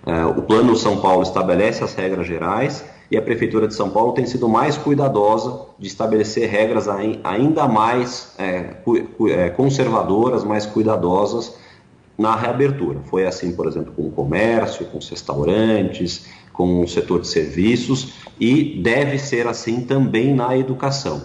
É, 0.05 0.25
o 0.25 0.41
Plano 0.43 0.75
São 0.75 1.01
Paulo 1.01 1.23
estabelece 1.23 1.83
as 1.83 1.95
regras 1.95 2.27
gerais 2.27 2.85
e 3.13 3.17
a 3.17 3.21
Prefeitura 3.21 3.67
de 3.67 3.75
São 3.75 3.91
Paulo 3.91 4.13
tem 4.13 4.25
sido 4.25 4.49
mais 4.49 4.75
cuidadosa 4.75 5.67
de 5.77 5.85
estabelecer 5.85 6.49
regras 6.49 6.87
ainda 7.23 7.67
mais 7.67 8.33
é, 8.39 8.77
é, 9.29 9.49
conservadoras, 9.51 10.43
mais 10.43 10.65
cuidadosas 10.65 11.55
na 12.17 12.35
reabertura. 12.35 13.01
Foi 13.05 13.27
assim, 13.27 13.55
por 13.55 13.67
exemplo, 13.67 13.93
com 13.95 14.07
o 14.07 14.11
comércio, 14.11 14.87
com 14.87 14.97
os 14.97 15.07
restaurantes, 15.07 16.25
com 16.51 16.81
o 16.81 16.87
setor 16.87 17.21
de 17.21 17.27
serviços 17.27 18.13
e 18.39 18.81
deve 18.81 19.19
ser 19.19 19.45
assim 19.45 19.81
também 19.81 20.33
na 20.33 20.57
educação. 20.57 21.21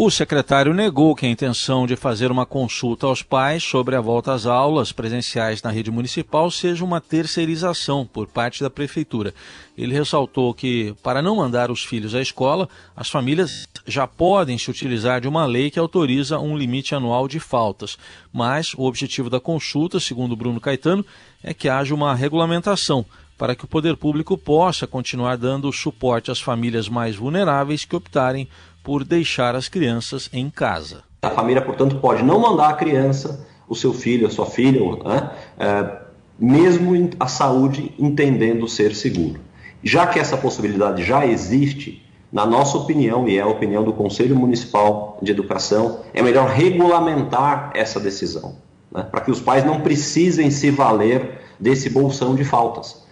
O 0.00 0.12
secretário 0.12 0.72
negou 0.72 1.12
que 1.16 1.26
a 1.26 1.28
intenção 1.28 1.84
de 1.84 1.96
fazer 1.96 2.30
uma 2.30 2.46
consulta 2.46 3.04
aos 3.04 3.20
pais 3.20 3.64
sobre 3.64 3.96
a 3.96 4.00
volta 4.00 4.32
às 4.32 4.46
aulas 4.46 4.92
presenciais 4.92 5.60
na 5.60 5.72
rede 5.72 5.90
municipal 5.90 6.52
seja 6.52 6.84
uma 6.84 7.00
terceirização 7.00 8.06
por 8.06 8.28
parte 8.28 8.62
da 8.62 8.70
prefeitura. 8.70 9.34
Ele 9.76 9.92
ressaltou 9.92 10.54
que, 10.54 10.94
para 11.02 11.20
não 11.20 11.34
mandar 11.34 11.68
os 11.68 11.82
filhos 11.82 12.14
à 12.14 12.20
escola, 12.22 12.68
as 12.94 13.10
famílias 13.10 13.66
já 13.88 14.06
podem 14.06 14.56
se 14.56 14.70
utilizar 14.70 15.20
de 15.20 15.26
uma 15.26 15.44
lei 15.46 15.68
que 15.68 15.80
autoriza 15.80 16.38
um 16.38 16.56
limite 16.56 16.94
anual 16.94 17.26
de 17.26 17.40
faltas. 17.40 17.98
Mas 18.32 18.74
o 18.74 18.84
objetivo 18.84 19.28
da 19.28 19.40
consulta, 19.40 19.98
segundo 19.98 20.36
Bruno 20.36 20.60
Caetano, 20.60 21.04
é 21.42 21.52
que 21.52 21.68
haja 21.68 21.92
uma 21.92 22.14
regulamentação 22.14 23.04
para 23.38 23.54
que 23.54 23.64
o 23.64 23.68
poder 23.68 23.96
público 23.96 24.36
possa 24.36 24.84
continuar 24.84 25.36
dando 25.36 25.72
suporte 25.72 26.28
às 26.30 26.40
famílias 26.40 26.88
mais 26.88 27.14
vulneráveis 27.14 27.84
que 27.84 27.94
optarem 27.94 28.48
por 28.82 29.04
deixar 29.04 29.54
as 29.54 29.68
crianças 29.68 30.28
em 30.32 30.48
casa. 30.48 31.02
A 31.22 31.30
família, 31.30 31.60
portanto, 31.60 31.96
pode 31.96 32.22
não 32.22 32.38
mandar 32.38 32.68
a 32.68 32.74
criança, 32.74 33.46
o 33.68 33.74
seu 33.74 33.92
filho, 33.92 34.26
a 34.26 34.30
sua 34.30 34.46
filha, 34.46 34.80
né, 35.04 35.30
é, 35.58 35.98
mesmo 36.38 37.10
a 37.18 37.26
saúde 37.26 37.92
entendendo 37.98 38.68
ser 38.68 38.94
seguro. 38.94 39.40
Já 39.82 40.06
que 40.06 40.18
essa 40.18 40.36
possibilidade 40.36 41.02
já 41.04 41.26
existe, 41.26 42.04
na 42.32 42.46
nossa 42.46 42.78
opinião, 42.78 43.28
e 43.28 43.36
é 43.36 43.40
a 43.40 43.46
opinião 43.46 43.84
do 43.84 43.92
Conselho 43.92 44.36
Municipal 44.36 45.18
de 45.22 45.32
Educação, 45.32 46.00
é 46.14 46.22
melhor 46.22 46.48
regulamentar 46.48 47.72
essa 47.74 47.98
decisão, 47.98 48.56
né, 48.92 49.02
para 49.02 49.20
que 49.20 49.30
os 49.30 49.40
pais 49.40 49.64
não 49.64 49.80
precisem 49.80 50.50
se 50.50 50.70
valer 50.70 51.40
desse 51.58 51.90
bolsão 51.90 52.34
de 52.34 52.44
faltas. 52.44 53.06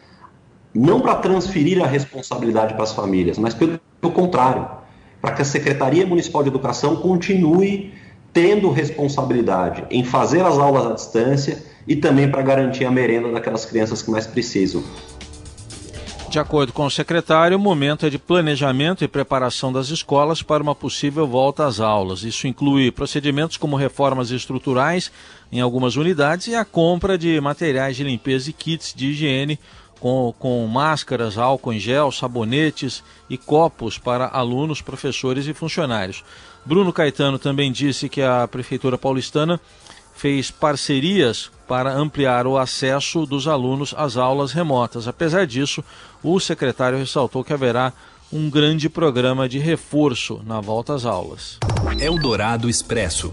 Não 0.73 1.01
para 1.01 1.17
transferir 1.17 1.83
a 1.83 1.87
responsabilidade 1.87 2.75
para 2.75 2.85
as 2.85 2.93
famílias, 2.93 3.39
mas 3.39 3.55
pelo, 3.55 3.81
pelo 4.01 4.13
contrário, 4.13 4.69
para 5.21 5.33
que 5.33 5.43
a 5.43 5.45
Secretaria 5.45 6.07
Municipal 6.07 6.43
de 6.43 6.49
Educação 6.49 6.97
continue 6.97 7.93
tendo 8.33 8.71
responsabilidade 8.71 9.85
em 9.91 10.05
fazer 10.05 10.43
as 10.43 10.59
aulas 10.59 10.87
à 10.87 10.93
distância 10.93 11.65
e 11.89 11.97
também 11.97 12.31
para 12.31 12.43
garantir 12.43 12.85
a 12.85 12.91
merenda 12.91 13.33
daquelas 13.33 13.65
crianças 13.65 14.03
que 14.03 14.11
mais 14.11 14.27
precisam. 14.27 14.83
De 16.29 16.41
acordo 16.41 16.71
com 16.71 16.85
o 16.85 16.91
secretário, 16.91 17.57
o 17.57 17.61
momento 17.61 18.05
é 18.05 18.11
de 18.11 18.19
planejamento 18.19 19.03
e 19.03 19.09
preparação 19.09 19.73
das 19.73 19.89
escolas 19.89 20.43
para 20.43 20.63
uma 20.63 20.75
possível 20.75 21.27
volta 21.27 21.65
às 21.65 21.81
aulas. 21.81 22.25
Isso 22.25 22.47
inclui 22.47 22.91
procedimentos 22.91 23.57
como 23.57 23.75
reformas 23.75 24.31
estruturais 24.31 25.11
em 25.51 25.61
algumas 25.61 25.97
unidades 25.97 26.49
e 26.49 26.55
a 26.55 26.63
compra 26.63 27.17
de 27.17 27.41
materiais 27.41 27.97
de 27.97 28.05
limpeza 28.05 28.51
e 28.51 28.53
kits 28.53 28.93
de 28.95 29.07
higiene 29.07 29.59
com, 30.01 30.35
com 30.39 30.67
máscaras, 30.67 31.39
álcool 31.39 31.73
em 31.73 31.79
gel, 31.79 32.13
sabonetes 32.13 33.03
e 33.29 33.37
copos 33.37 33.99
para 33.99 34.27
alunos, 34.27 34.81
professores 34.81 35.47
e 35.47 35.55
funcionários. 35.55 36.25
Bruno 36.65 36.93
Caetano 36.93 37.39
também 37.39 37.71
disse 37.71 38.09
que 38.09 38.23
a 38.23 38.47
Prefeitura 38.49 38.99
Paulistana 38.99 39.61
fez 40.15 40.51
parcerias 40.51 41.51
para 41.69 41.93
ampliar 41.93 42.47
o 42.47 42.57
acesso 42.57 43.27
dos 43.27 43.47
alunos 43.47 43.95
às 43.97 44.17
aulas 44.17 44.53
remotas. 44.53 45.07
Apesar 45.07 45.47
disso, 45.47 45.85
o 46.23 46.41
secretário 46.41 46.99
ressaltou 46.99 47.45
que 47.45 47.53
haverá 47.53 47.93
um 48.33 48.51
grande 48.51 48.89
programa 48.89 49.49
de 49.49 49.59
reforço 49.59 50.41
na 50.45 50.61
volta 50.61 50.95
às 50.95 51.05
aulas. 51.05 51.59
Eldorado 52.01 52.69
Expresso. 52.69 53.31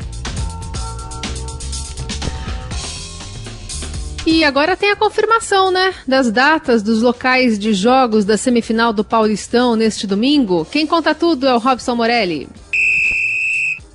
E 4.33 4.43
agora 4.43 4.75
tem 4.75 4.89
a 4.89 4.95
confirmação, 4.95 5.69
né, 5.69 5.93
das 6.07 6.31
datas 6.31 6.81
dos 6.81 7.03
locais 7.03 7.59
de 7.59 7.71
jogos 7.71 8.25
da 8.25 8.35
semifinal 8.35 8.91
do 8.91 9.03
Paulistão 9.03 9.75
neste 9.75 10.07
domingo. 10.07 10.65
Quem 10.65 10.87
conta 10.87 11.13
tudo 11.13 11.45
é 11.45 11.53
o 11.53 11.59
Robson 11.59 11.93
Morelli. 11.93 12.49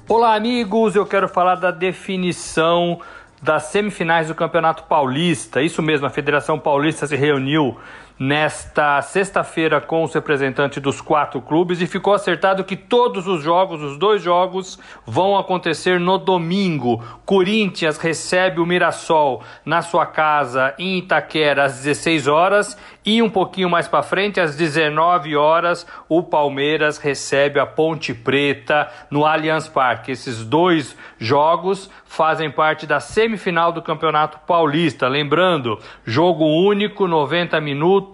Olá, 0.09 0.37
amigos. 0.37 0.95
Eu 0.95 1.05
quero 1.05 1.29
falar 1.29 1.57
da 1.57 1.73
definição 1.73 3.01
das 3.43 3.65
semifinais 3.65 4.29
do 4.29 4.35
Campeonato 4.37 4.85
Paulista. 4.85 5.61
Isso 5.61 5.83
mesmo, 5.83 6.07
a 6.07 6.11
Federação 6.11 6.57
Paulista 6.57 7.05
se 7.05 7.17
reuniu 7.17 7.77
nesta 8.19 9.01
sexta-feira 9.01 9.81
com 9.81 10.03
os 10.03 10.13
representantes 10.13 10.83
dos 10.83 11.01
quatro 11.01 11.41
clubes 11.41 11.81
e 11.81 11.87
ficou 11.87 12.13
acertado 12.13 12.65
que 12.65 12.77
todos 12.77 13.27
os 13.27 13.43
jogos, 13.43 13.81
os 13.83 13.97
dois 13.97 14.21
jogos, 14.23 14.79
vão 15.07 15.39
acontecer 15.39 16.01
no 16.01 16.19
domingo. 16.19 17.03
Corinthians 17.25 17.99
recebe 17.99 18.61
o 18.61 18.67
Mirassol 18.67 19.43
na 19.65 19.83
sua 19.83 20.07
casa 20.07 20.75
em 20.79 20.99
Itaquera 20.99 21.65
às 21.65 21.77
16 21.77 22.27
horas 22.27 22.77
e 23.11 23.23
um 23.23 23.31
pouquinho 23.31 23.71
mais 23.71 23.89
para 23.89 24.03
frente, 24.03 24.39
às 24.39 24.55
19 24.55 25.35
horas, 25.35 25.87
o 26.11 26.23
Palmeiras 26.23 26.99
recebe 26.99 27.59
a 27.59 27.65
Ponte 27.65 28.13
Preta 28.13 28.87
no 29.11 29.25
Allianz 29.25 29.67
Parque. 29.67 30.13
Esses 30.13 30.45
dois 30.45 30.95
jogos 31.19 31.89
fazem 32.05 32.51
parte 32.51 32.87
da 32.87 33.01
semifinal 33.01 33.73
do 33.73 33.81
Campeonato 33.81 34.41
Paulista. 34.47 35.09
Lembrando, 35.09 35.79
jogo 36.05 36.45
único, 36.45 37.07
90 37.07 37.59
minutos, 37.63 38.08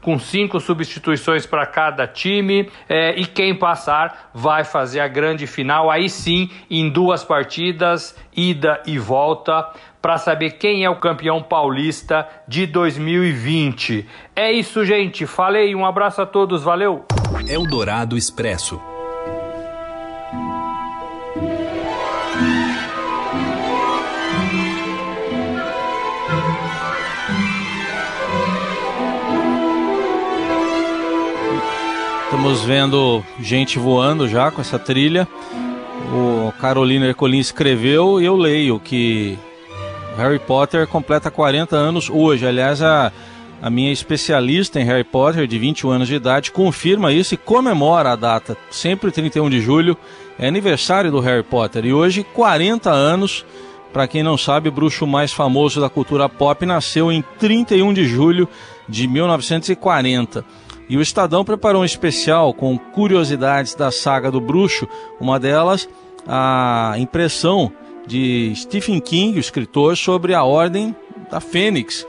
com 0.00 0.18
cinco 0.18 0.60
substituições 0.60 1.46
para 1.46 1.66
cada 1.66 2.06
time. 2.06 2.70
É, 2.88 3.18
e 3.18 3.26
quem 3.26 3.54
passar 3.54 4.30
vai 4.34 4.64
fazer 4.64 5.00
a 5.00 5.08
grande 5.08 5.46
final, 5.46 5.90
aí 5.90 6.08
sim, 6.08 6.50
em 6.70 6.88
duas 6.88 7.24
partidas, 7.24 8.16
ida 8.34 8.82
e 8.86 8.98
volta 8.98 9.68
para 10.00 10.16
saber 10.16 10.52
quem 10.52 10.84
é 10.84 10.90
o 10.90 10.96
campeão 10.96 11.42
paulista 11.42 12.26
de 12.48 12.66
2020. 12.66 14.06
É 14.34 14.50
isso, 14.50 14.84
gente. 14.84 15.26
Falei, 15.26 15.74
um 15.74 15.84
abraço 15.84 16.22
a 16.22 16.26
todos, 16.26 16.62
valeu. 16.62 17.04
Eldorado 17.46 18.16
Expresso. 18.16 18.80
Estamos 32.40 32.62
vendo 32.62 33.22
gente 33.38 33.78
voando 33.78 34.26
já 34.26 34.50
com 34.50 34.62
essa 34.62 34.78
trilha. 34.78 35.28
O 36.10 36.50
Carolina 36.58 37.04
Ercolim 37.04 37.38
escreveu 37.38 38.18
e 38.18 38.24
eu 38.24 38.34
leio 38.34 38.80
que 38.80 39.38
Harry 40.16 40.38
Potter 40.38 40.86
completa 40.86 41.30
40 41.30 41.76
anos 41.76 42.08
hoje. 42.08 42.46
Aliás, 42.46 42.80
a, 42.80 43.12
a 43.60 43.68
minha 43.68 43.92
especialista 43.92 44.80
em 44.80 44.84
Harry 44.86 45.04
Potter, 45.04 45.46
de 45.46 45.58
21 45.58 45.90
anos 45.90 46.08
de 46.08 46.14
idade, 46.14 46.50
confirma 46.50 47.12
isso 47.12 47.34
e 47.34 47.36
comemora 47.36 48.12
a 48.12 48.16
data. 48.16 48.56
Sempre 48.70 49.10
31 49.10 49.50
de 49.50 49.60
julho 49.60 49.94
é 50.38 50.48
aniversário 50.48 51.10
do 51.10 51.20
Harry 51.20 51.42
Potter. 51.42 51.84
E 51.84 51.92
hoje, 51.92 52.24
40 52.24 52.90
anos. 52.90 53.44
Para 53.92 54.08
quem 54.08 54.22
não 54.22 54.38
sabe, 54.38 54.70
o 54.70 54.72
bruxo 54.72 55.06
mais 55.06 55.30
famoso 55.30 55.78
da 55.78 55.90
cultura 55.90 56.26
pop 56.26 56.64
nasceu 56.64 57.12
em 57.12 57.22
31 57.38 57.92
de 57.92 58.06
julho 58.06 58.48
de 58.88 59.06
1940. 59.06 60.42
E 60.90 60.96
o 60.96 61.00
Estadão 61.00 61.44
preparou 61.44 61.82
um 61.82 61.84
especial 61.84 62.52
com 62.52 62.76
curiosidades 62.76 63.76
da 63.76 63.92
saga 63.92 64.28
do 64.28 64.40
bruxo, 64.40 64.88
uma 65.20 65.38
delas 65.38 65.88
a 66.26 66.94
impressão 66.98 67.72
de 68.04 68.52
Stephen 68.56 69.00
King, 69.00 69.38
o 69.38 69.40
escritor, 69.40 69.96
sobre 69.96 70.34
a 70.34 70.42
Ordem 70.42 70.94
da 71.30 71.38
Fênix. 71.38 72.04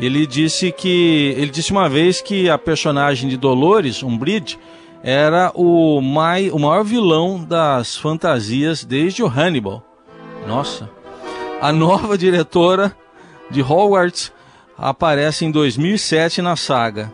Ele 0.00 0.26
disse 0.26 0.72
que 0.72 1.34
ele 1.36 1.50
disse 1.50 1.70
uma 1.70 1.86
vez 1.86 2.22
que 2.22 2.48
a 2.48 2.56
personagem 2.56 3.28
de 3.28 3.36
Dolores 3.36 4.02
Umbridge 4.02 4.58
era 5.02 5.52
o, 5.54 6.00
mai, 6.00 6.48
o 6.50 6.58
maior 6.58 6.82
vilão 6.82 7.44
das 7.44 7.94
fantasias 7.94 8.84
desde 8.84 9.22
o 9.22 9.28
Hannibal. 9.28 9.84
Nossa. 10.48 10.88
A 11.60 11.70
nova 11.70 12.16
diretora 12.16 12.96
de 13.50 13.60
Hogwarts 13.60 14.32
aparece 14.78 15.44
em 15.44 15.50
2007 15.50 16.40
na 16.40 16.56
saga. 16.56 17.12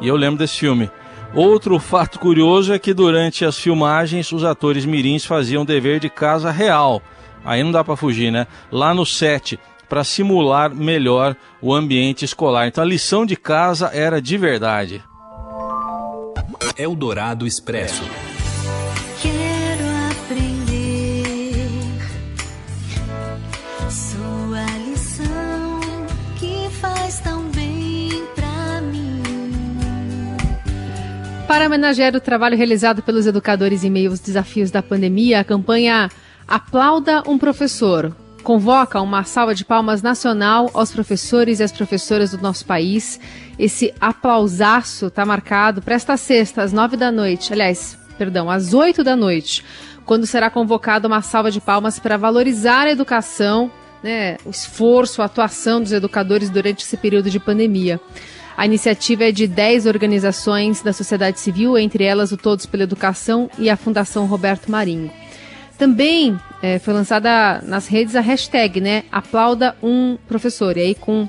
E 0.00 0.08
eu 0.08 0.16
lembro 0.16 0.38
desse 0.38 0.58
filme. 0.58 0.90
Outro 1.34 1.78
fato 1.78 2.18
curioso 2.18 2.72
é 2.72 2.78
que 2.78 2.92
durante 2.92 3.44
as 3.44 3.56
filmagens 3.56 4.32
os 4.32 4.44
atores 4.44 4.84
mirins 4.84 5.24
faziam 5.24 5.64
dever 5.64 6.00
de 6.00 6.10
casa 6.10 6.50
real 6.50 7.00
aí 7.44 7.62
não 7.62 7.72
dá 7.72 7.82
para 7.82 7.96
fugir, 7.96 8.30
né? 8.30 8.46
Lá 8.70 8.94
no 8.94 9.04
set, 9.04 9.58
para 9.88 10.04
simular 10.04 10.74
melhor 10.74 11.36
o 11.60 11.74
ambiente 11.74 12.24
escolar. 12.24 12.66
Então 12.66 12.82
a 12.82 12.86
lição 12.86 13.26
de 13.26 13.36
casa 13.36 13.90
era 13.92 14.20
de 14.20 14.36
verdade. 14.36 15.02
Eldorado 16.76 17.46
Expresso. 17.46 18.04
Para 31.50 31.66
homenagear 31.66 32.14
o 32.14 32.20
trabalho 32.20 32.56
realizado 32.56 33.02
pelos 33.02 33.26
educadores 33.26 33.82
em 33.82 33.90
meio 33.90 34.10
aos 34.10 34.20
desafios 34.20 34.70
da 34.70 34.80
pandemia, 34.80 35.40
a 35.40 35.44
campanha 35.44 36.08
Aplauda 36.46 37.24
um 37.26 37.36
professor. 37.36 38.14
Convoca 38.44 39.00
uma 39.00 39.24
salva 39.24 39.52
de 39.52 39.64
palmas 39.64 40.00
nacional 40.00 40.70
aos 40.72 40.92
professores 40.92 41.58
e 41.58 41.64
às 41.64 41.72
professoras 41.72 42.30
do 42.30 42.38
nosso 42.38 42.64
país. 42.64 43.18
Esse 43.58 43.92
aplausaço 44.00 45.08
está 45.08 45.26
marcado 45.26 45.82
para 45.82 45.96
esta 45.96 46.16
sexta, 46.16 46.62
às 46.62 46.72
nove 46.72 46.96
da 46.96 47.10
noite. 47.10 47.52
Aliás, 47.52 47.98
perdão, 48.16 48.48
às 48.48 48.72
oito 48.72 49.02
da 49.02 49.16
noite, 49.16 49.64
quando 50.06 50.28
será 50.28 50.50
convocada 50.50 51.08
uma 51.08 51.20
salva 51.20 51.50
de 51.50 51.60
palmas 51.60 51.98
para 51.98 52.16
valorizar 52.16 52.82
a 52.82 52.92
educação, 52.92 53.72
né, 54.04 54.36
o 54.44 54.50
esforço, 54.50 55.20
a 55.20 55.24
atuação 55.24 55.82
dos 55.82 55.90
educadores 55.90 56.48
durante 56.48 56.84
esse 56.84 56.96
período 56.96 57.28
de 57.28 57.40
pandemia. 57.40 58.00
A 58.56 58.66
iniciativa 58.66 59.24
é 59.24 59.32
de 59.32 59.46
10 59.46 59.86
organizações 59.86 60.82
da 60.82 60.92
sociedade 60.92 61.40
civil, 61.40 61.78
entre 61.78 62.04
elas 62.04 62.32
o 62.32 62.36
Todos 62.36 62.66
pela 62.66 62.82
Educação 62.82 63.50
e 63.58 63.70
a 63.70 63.76
Fundação 63.76 64.26
Roberto 64.26 64.70
Marinho. 64.70 65.10
Também 65.78 66.38
é, 66.60 66.78
foi 66.78 66.92
lançada 66.92 67.62
nas 67.62 67.86
redes 67.86 68.14
a 68.14 68.20
hashtag, 68.20 68.80
né? 68.80 69.04
Aplauda 69.10 69.74
um 69.82 70.18
professor, 70.28 70.76
e 70.76 70.80
aí 70.80 70.94
com 70.94 71.26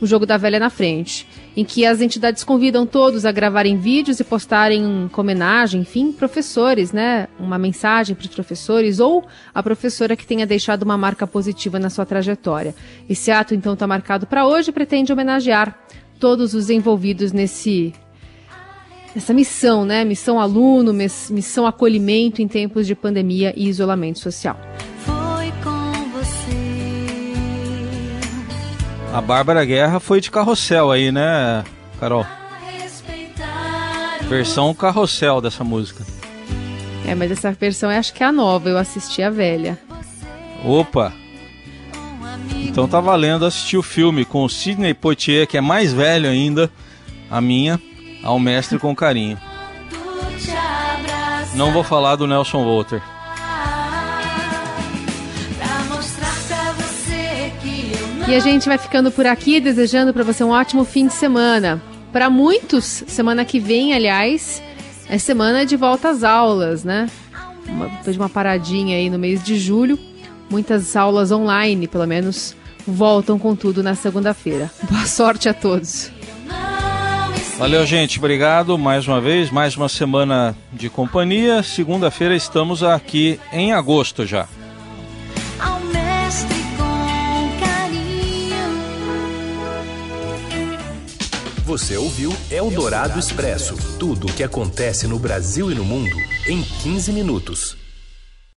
o 0.00 0.06
jogo 0.06 0.26
da 0.26 0.36
velha 0.36 0.58
na 0.58 0.68
frente. 0.68 1.26
em 1.54 1.66
que 1.66 1.84
as 1.84 2.00
entidades 2.00 2.42
convidam 2.42 2.86
todos 2.86 3.26
a 3.26 3.30
gravarem 3.30 3.76
vídeos 3.76 4.18
e 4.18 4.24
postarem 4.24 5.10
com 5.12 5.20
homenagem, 5.20 5.82
enfim, 5.82 6.10
professores, 6.10 6.90
né? 6.92 7.28
Uma 7.38 7.58
mensagem 7.58 8.16
para 8.16 8.22
os 8.22 8.34
professores 8.34 8.98
ou 8.98 9.22
a 9.54 9.62
professora 9.62 10.16
que 10.16 10.26
tenha 10.26 10.46
deixado 10.46 10.82
uma 10.82 10.96
marca 10.96 11.26
positiva 11.26 11.78
na 11.78 11.90
sua 11.90 12.06
trajetória. 12.06 12.74
Esse 13.08 13.30
ato, 13.30 13.54
então, 13.54 13.74
está 13.74 13.86
marcado 13.86 14.26
para 14.26 14.46
hoje 14.46 14.70
e 14.70 14.72
pretende 14.72 15.12
homenagear 15.12 15.78
todos 16.22 16.54
os 16.54 16.70
envolvidos 16.70 17.32
nesse 17.32 17.92
essa 19.14 19.34
missão, 19.34 19.84
né? 19.84 20.04
Missão 20.04 20.38
aluno, 20.38 20.92
missão 20.92 21.66
acolhimento 21.66 22.40
em 22.40 22.46
tempos 22.46 22.86
de 22.86 22.94
pandemia 22.94 23.52
e 23.56 23.68
isolamento 23.68 24.20
social. 24.20 24.56
Foi 24.98 25.52
com 25.64 26.10
você. 26.10 27.32
A 29.12 29.20
Bárbara 29.20 29.64
Guerra 29.64 29.98
foi 29.98 30.20
de 30.20 30.30
carrossel 30.30 30.92
aí, 30.92 31.10
né, 31.10 31.64
Carol? 31.98 32.24
Versão 34.28 34.72
carrossel 34.72 35.40
dessa 35.40 35.64
música. 35.64 36.06
É, 37.04 37.16
mas 37.16 37.32
essa 37.32 37.50
versão 37.50 37.90
eu 37.90 37.98
acho 37.98 38.14
que 38.14 38.22
é 38.22 38.26
a 38.26 38.32
nova, 38.32 38.68
eu 38.68 38.78
assisti 38.78 39.24
a 39.24 39.28
velha. 39.28 39.76
Opa! 40.64 41.12
Então 42.72 42.88
tá 42.88 43.00
valendo 43.00 43.44
assistir 43.44 43.76
o 43.76 43.82
filme 43.82 44.24
com 44.24 44.44
o 44.44 44.48
Sidney 44.48 44.94
Poitier, 44.94 45.46
que 45.46 45.58
é 45.58 45.60
mais 45.60 45.92
velho 45.92 46.26
ainda, 46.26 46.72
a 47.30 47.38
minha, 47.38 47.78
ao 48.24 48.38
mestre 48.38 48.78
com 48.78 48.96
carinho. 48.96 49.36
Não 51.54 51.70
vou 51.70 51.84
falar 51.84 52.16
do 52.16 52.26
Nelson 52.26 52.64
Volter. 52.64 53.02
E 58.26 58.34
a 58.34 58.40
gente 58.40 58.66
vai 58.66 58.78
ficando 58.78 59.12
por 59.12 59.26
aqui, 59.26 59.60
desejando 59.60 60.14
para 60.14 60.24
você 60.24 60.42
um 60.42 60.48
ótimo 60.48 60.86
fim 60.86 61.06
de 61.06 61.12
semana. 61.12 61.82
Para 62.10 62.30
muitos, 62.30 63.04
semana 63.06 63.44
que 63.44 63.60
vem, 63.60 63.92
aliás, 63.92 64.62
é 65.10 65.18
semana 65.18 65.66
de 65.66 65.76
volta 65.76 66.08
às 66.08 66.24
aulas, 66.24 66.84
né? 66.84 67.10
Uma, 67.68 67.88
depois 67.88 68.16
de 68.16 68.18
uma 68.18 68.30
paradinha 68.30 68.96
aí 68.96 69.10
no 69.10 69.18
mês 69.18 69.44
de 69.44 69.58
julho, 69.58 69.98
muitas 70.48 70.96
aulas 70.96 71.30
online, 71.30 71.86
pelo 71.86 72.06
menos, 72.06 72.56
voltam 72.86 73.38
com 73.38 73.54
tudo 73.54 73.82
na 73.82 73.94
segunda-feira. 73.94 74.70
Boa 74.90 75.06
sorte 75.06 75.48
a 75.48 75.54
todos. 75.54 76.10
Valeu, 77.58 77.86
gente. 77.86 78.18
Obrigado 78.18 78.76
mais 78.76 79.06
uma 79.06 79.20
vez. 79.20 79.50
Mais 79.50 79.76
uma 79.76 79.88
semana 79.88 80.56
de 80.72 80.90
companhia. 80.90 81.62
Segunda-feira 81.62 82.34
estamos 82.34 82.82
aqui 82.82 83.38
em 83.52 83.72
agosto 83.72 84.26
já. 84.26 84.48
Ao 85.60 85.78
mestre 85.80 86.56
com 86.76 87.64
carinho. 87.64 88.66
Você 91.64 91.96
ouviu 91.96 92.34
Eldorado 92.50 93.18
Expresso 93.18 93.76
tudo 93.98 94.26
o 94.26 94.32
que 94.32 94.42
acontece 94.42 95.06
no 95.06 95.18
Brasil 95.18 95.70
e 95.70 95.74
no 95.74 95.84
mundo 95.84 96.16
em 96.48 96.62
15 96.62 97.12
minutos. 97.12 97.81